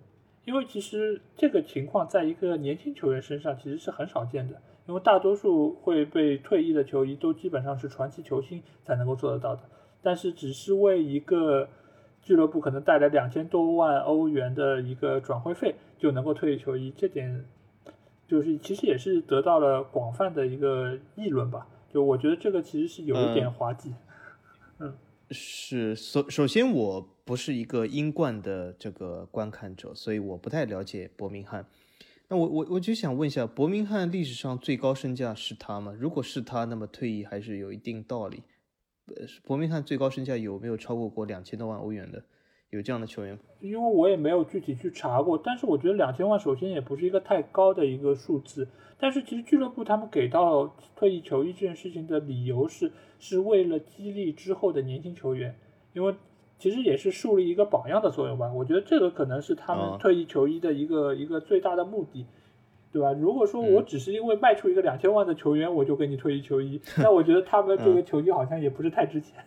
[0.44, 9.62] 因为其实这个情况在一个年轻球员身上其实是很少见的，因为大多数会被退役的球衣都基本上是传奇球星才能够做得到的。
[10.02, 11.68] 但是只是为一个
[12.20, 17.44] 俱乐部可能带来两千多万欧元的一个转会费就能够退役球衣，这点。
[18.34, 23.94] 就是其实也是得到了广泛的一个议论吧，就我觉得这个其实是有一点滑稽。
[24.80, 24.92] 嗯，
[25.30, 31.64] 是首首先我不是一个英冠的这个观看者，所以我不太了解伯明翰。
[32.26, 35.94] 那我我我就想问一下，伯明翰历史上最高身价是他吗？
[35.96, 38.42] 如果是他，那么退役还是有一定道理。
[39.06, 42.24] 呃，伯明翰最高身价有没有超过过两千多万欧元的？
[42.74, 48.68] 有这样的球员，因为我也没有具体去查过，但是我觉得两千万首先也不是一个太高的一个数字。
[48.98, 55.54] 但是其实俱乐部他们给到退役球衣这件事情的理由是，是为了激励之后的年轻球员，
[55.92, 56.14] 因为
[56.58, 58.52] 其实也是树立一个榜样的作用吧。
[58.52, 62.26] 我觉得这个可能是他们退役球衣的一个一个最大的目的，
[62.92, 63.12] 对吧？
[63.12, 69.44] 如果说我只是因为卖出一个两千万的球员，我就给你退役球衣，那我觉得他们这个球衣好像也不是太值钱。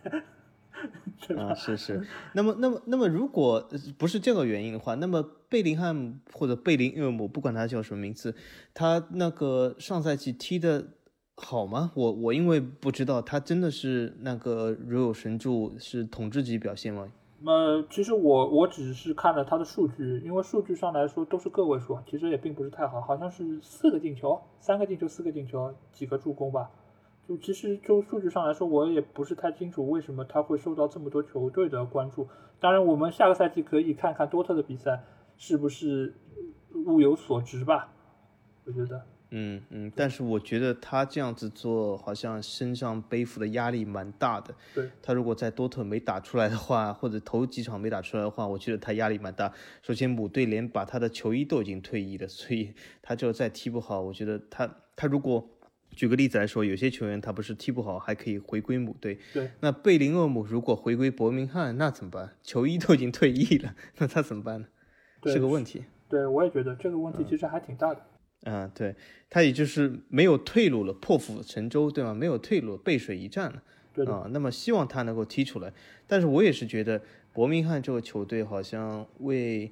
[1.38, 3.67] 啊，是是，那么那么那么，如果
[3.97, 8.36] 不是这个原因的话，那么贝林汉或者贝林厄姆，不管他叫什么名字，
[8.73, 10.88] 他那个上赛季踢的
[11.36, 11.91] 好吗？
[11.95, 17.07] 我我因为不知道，他真的是那个如有神助，是统治级表现吗？
[17.45, 26.69] 呃，其实我我只是看了他的数据，因为数据上来说都是个位数，其实也并不是太好，好像是四个进球，三个进球，四个进球，几个助攻吧。
[27.28, 32.25] 就其实就数据上来说，我也不是太清楚为什么他会受到这么多球队的关注。
[32.59, 35.03] 当然，我们下个赛季可以看看多特的比赛
[35.36, 36.15] 是不是
[36.86, 37.93] 物有所值吧。
[38.63, 44.55] 我觉得，嗯嗯，但是我觉得他这样子做好像身上背负的压力蛮大的。
[44.73, 49.51] 对他如果在多特没打出来的话，或者头几场没打出来的话，我觉得他压力蛮大。
[49.82, 55.45] 首先，母队连把他的球衣都已经退役了，所以他就再踢不好，我觉得他他如果。
[55.91, 59.17] 举个例子来说，有些球员他不是踢不好，还可以回归母队。
[59.33, 62.35] 对，那贝林厄姆如果回归伯明翰，那怎么办？
[62.43, 64.67] 球衣都已经退役了， 那他怎么办呢？
[65.25, 65.83] 是个问题。
[66.07, 68.51] 对，我也觉得这个问题其实还挺大的。
[68.51, 68.95] 啊，对
[69.29, 72.13] 他也就是没有退路了，破釜沉舟，对吗？
[72.13, 73.63] 没有退路，背水一战了。
[73.93, 75.73] 对啊，那么希望他能够踢出来。
[76.05, 77.01] 但是我也是觉得
[77.33, 79.71] 伯明翰这个球队好像为。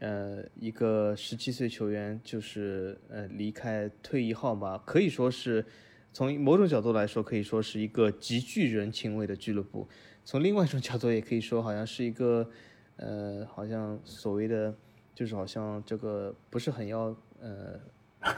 [0.00, 5.64] 呃，一个十七岁球员就是呃离开退役号码，可以说是
[6.12, 9.88] 从某种角度来说，可以说是一个极具人情味的俱乐部。
[10.24, 12.48] 从另外一种角度，也可以说好像是一个
[12.96, 14.72] 呃，好像所谓的
[15.14, 17.80] 就是好像这个不是很要呃，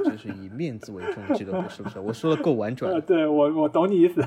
[0.04, 1.98] 就是以面子为重的俱乐部，是不是？
[1.98, 2.98] 我说的够婉转。
[3.02, 4.24] 对我，我懂你意思。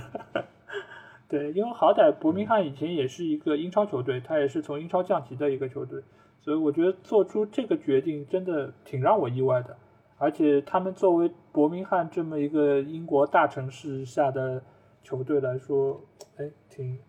[1.28, 6.04] 对，因为好歹伯明翰以前也是一个英超球队，他也是从英超降级的一个球队。
[6.44, 9.78] 所以我觉得做出这个决定真的挺让我意外的，
[10.18, 14.62] 而且他们作为伯明翰这么一个英国大城市下的
[15.02, 16.02] 球队来说，
[16.36, 17.00] 哎，挺，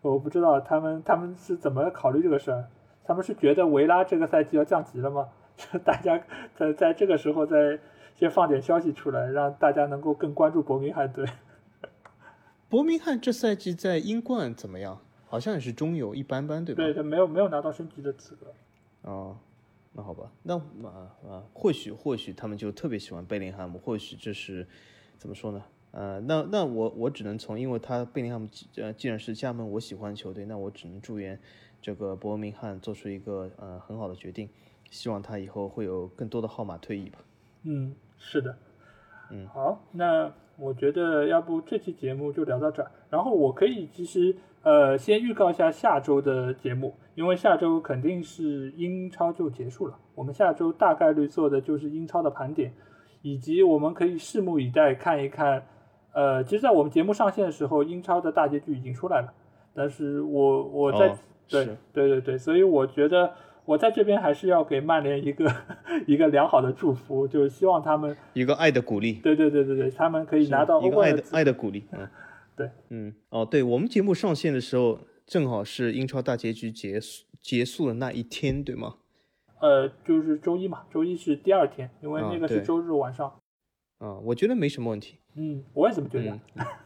[0.00, 2.68] 我不知道他们他们是怎么考虑这个事儿，
[3.04, 5.28] 他们是觉得维拉这个赛季要降级了吗？
[5.84, 6.22] 大家
[6.54, 7.80] 在在这个时候再
[8.14, 11.26] 先放点消息出来，让大家能够更关注伯明翰队。
[12.70, 15.00] 伯明翰这赛季在英冠怎么样？
[15.28, 16.82] 好像也是中游一般般，对吧？
[16.82, 18.52] 对，他没有没有拿到升级的资格。
[19.02, 19.36] 哦，
[19.92, 24.66] 那好吧，那啊啊，或许或许他们就特别喜欢贝林汉姆，或许这是
[25.18, 25.62] 怎么说呢？
[25.90, 31.38] 呃，那那我我只能从，因为他贝林汉姆呃既然是加盟我喜欢的球队，那我只能祝愿
[31.80, 34.48] 这个伯明翰做出一个呃很好的决定，
[34.90, 37.18] 希望他以后会有更多的号码退役吧。
[37.62, 38.56] 嗯，是的。
[39.30, 44.36] 嗯，好，那我觉得要不这期节目就聊到这儿，然后我可以其实。
[44.64, 49.96] 呃，先预告一下下周的节目，因为下周肯定是英超就结束了。
[50.16, 52.74] 我们下周大概率做的就是英超的盘点，
[53.22, 55.62] 以及我们可以拭目以待看一看。
[56.12, 59.32] 呃，其实，在我们节目上线的时候，英超的大结局已经出来了。
[59.72, 61.16] 但是我我在
[61.48, 63.32] 对对对对，所以我觉得
[63.64, 65.50] 我在这边还是要给曼联一个
[66.06, 69.14] 一个良好的祝福，就是希望他们一个爱的鼓励。
[69.22, 71.84] 对对对对对，他们可以拿到一个爱的爱的鼓励。
[71.92, 72.06] 嗯。
[72.58, 78.96] 对，嗯，哦，对我们节目上线的时候，正好是英超大结局结束结束的那一天，对吗？
[79.60, 83.32] 呃，就是周一嘛，周一是第二天，因为那个是周日晚上。
[83.98, 85.16] 啊，我觉得没什么问题。
[85.34, 86.38] 嗯，我也这么觉得。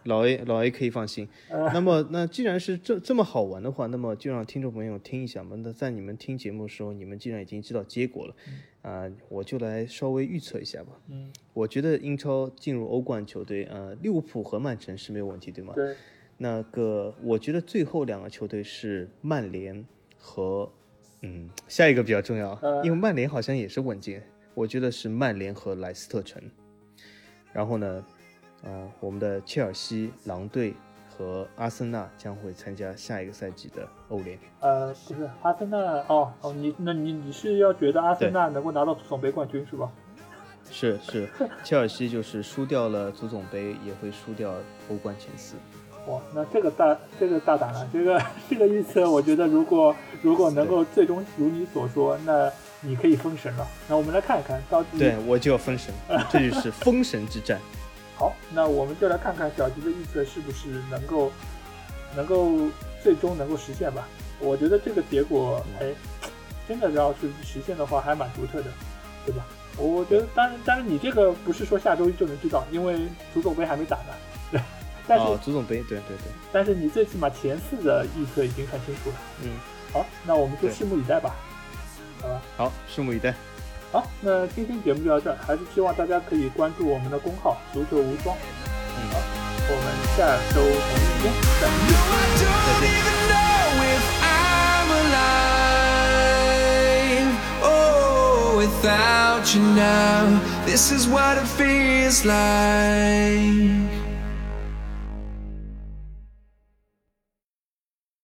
[0.05, 1.29] 老 A， 老 A 可以放心。
[1.49, 5.57] 那么，那既然是这这么好玩的话，那么就让听众朋友听一下嘛。
[5.57, 8.35] 那在你们听节目的时候，你们既然已经知道结果了，
[8.83, 10.93] 啊，我就来稍微预测一下吧。
[11.09, 15.73] 嗯，我觉得英超进入欧冠球队，呃，利物浦和曼城是没有问题，对吗？
[15.75, 15.95] 对。
[16.39, 19.85] 那个，我觉得最后两个球队是曼联
[20.19, 20.71] 和，
[21.21, 24.23] 嗯，下一个比较重要，因为曼联好像也是稳健。
[24.55, 26.43] 我觉得是曼联和莱斯特城。
[27.53, 28.05] 然后呢，
[28.65, 30.75] 呃，我们的切尔西、狼队
[31.11, 34.39] 和阿森纳将会参加下一个赛季的欧联。
[34.61, 35.77] 呃，不是阿森纳
[36.09, 39.91] 哦哦，你那你你是要觉得阿森纳能够拿到足总杯冠军是吧？
[40.71, 41.29] 是是，
[41.63, 44.55] 切尔西就是输掉了足总杯，也会输掉
[44.89, 45.57] 欧冠前四。
[46.07, 52.51] 哇，那这个大这个大胆了，这个这个预测，我觉得如果如果能够最终如你所说，那。
[52.85, 54.99] 你可以封神了，那我们来看一看到底。
[54.99, 55.95] 对我就要封神，
[56.31, 57.59] 这就是封神之战。
[58.17, 61.33] 好，那我们就来看看小吉的预测是不是能够
[62.17, 62.69] 能够
[63.03, 64.07] 最终能够实现吧。
[64.41, 65.87] 我觉得这个结果，哎，
[66.69, 68.71] 真的要是实现的话，还蛮独特的，
[69.25, 69.47] 对吧？
[69.79, 72.99] 我觉得，当然，当然，你这个不是说下周一就能知道，因为
[73.33, 74.13] 足总杯还没打呢。
[74.51, 74.61] 对，
[75.07, 76.33] 但是足总杯，对对对。
[76.53, 79.17] 但是你最起码前四的预测已经很清楚了。
[79.43, 79.51] 嗯，
[79.93, 81.35] 好，那我们就拭目以待吧。
[82.23, 83.35] 好吧，好，拭目以待。
[83.91, 88.35] 好，那今天节目就到这儿，还是希望大家可以关注我们的公号“足球无双”。
[88.97, 89.19] 嗯，好，
[89.69, 89.85] 我们
[90.17, 91.29] 下周同一时间
[91.61, 91.93] 再见。
[92.67, 92.93] 再见。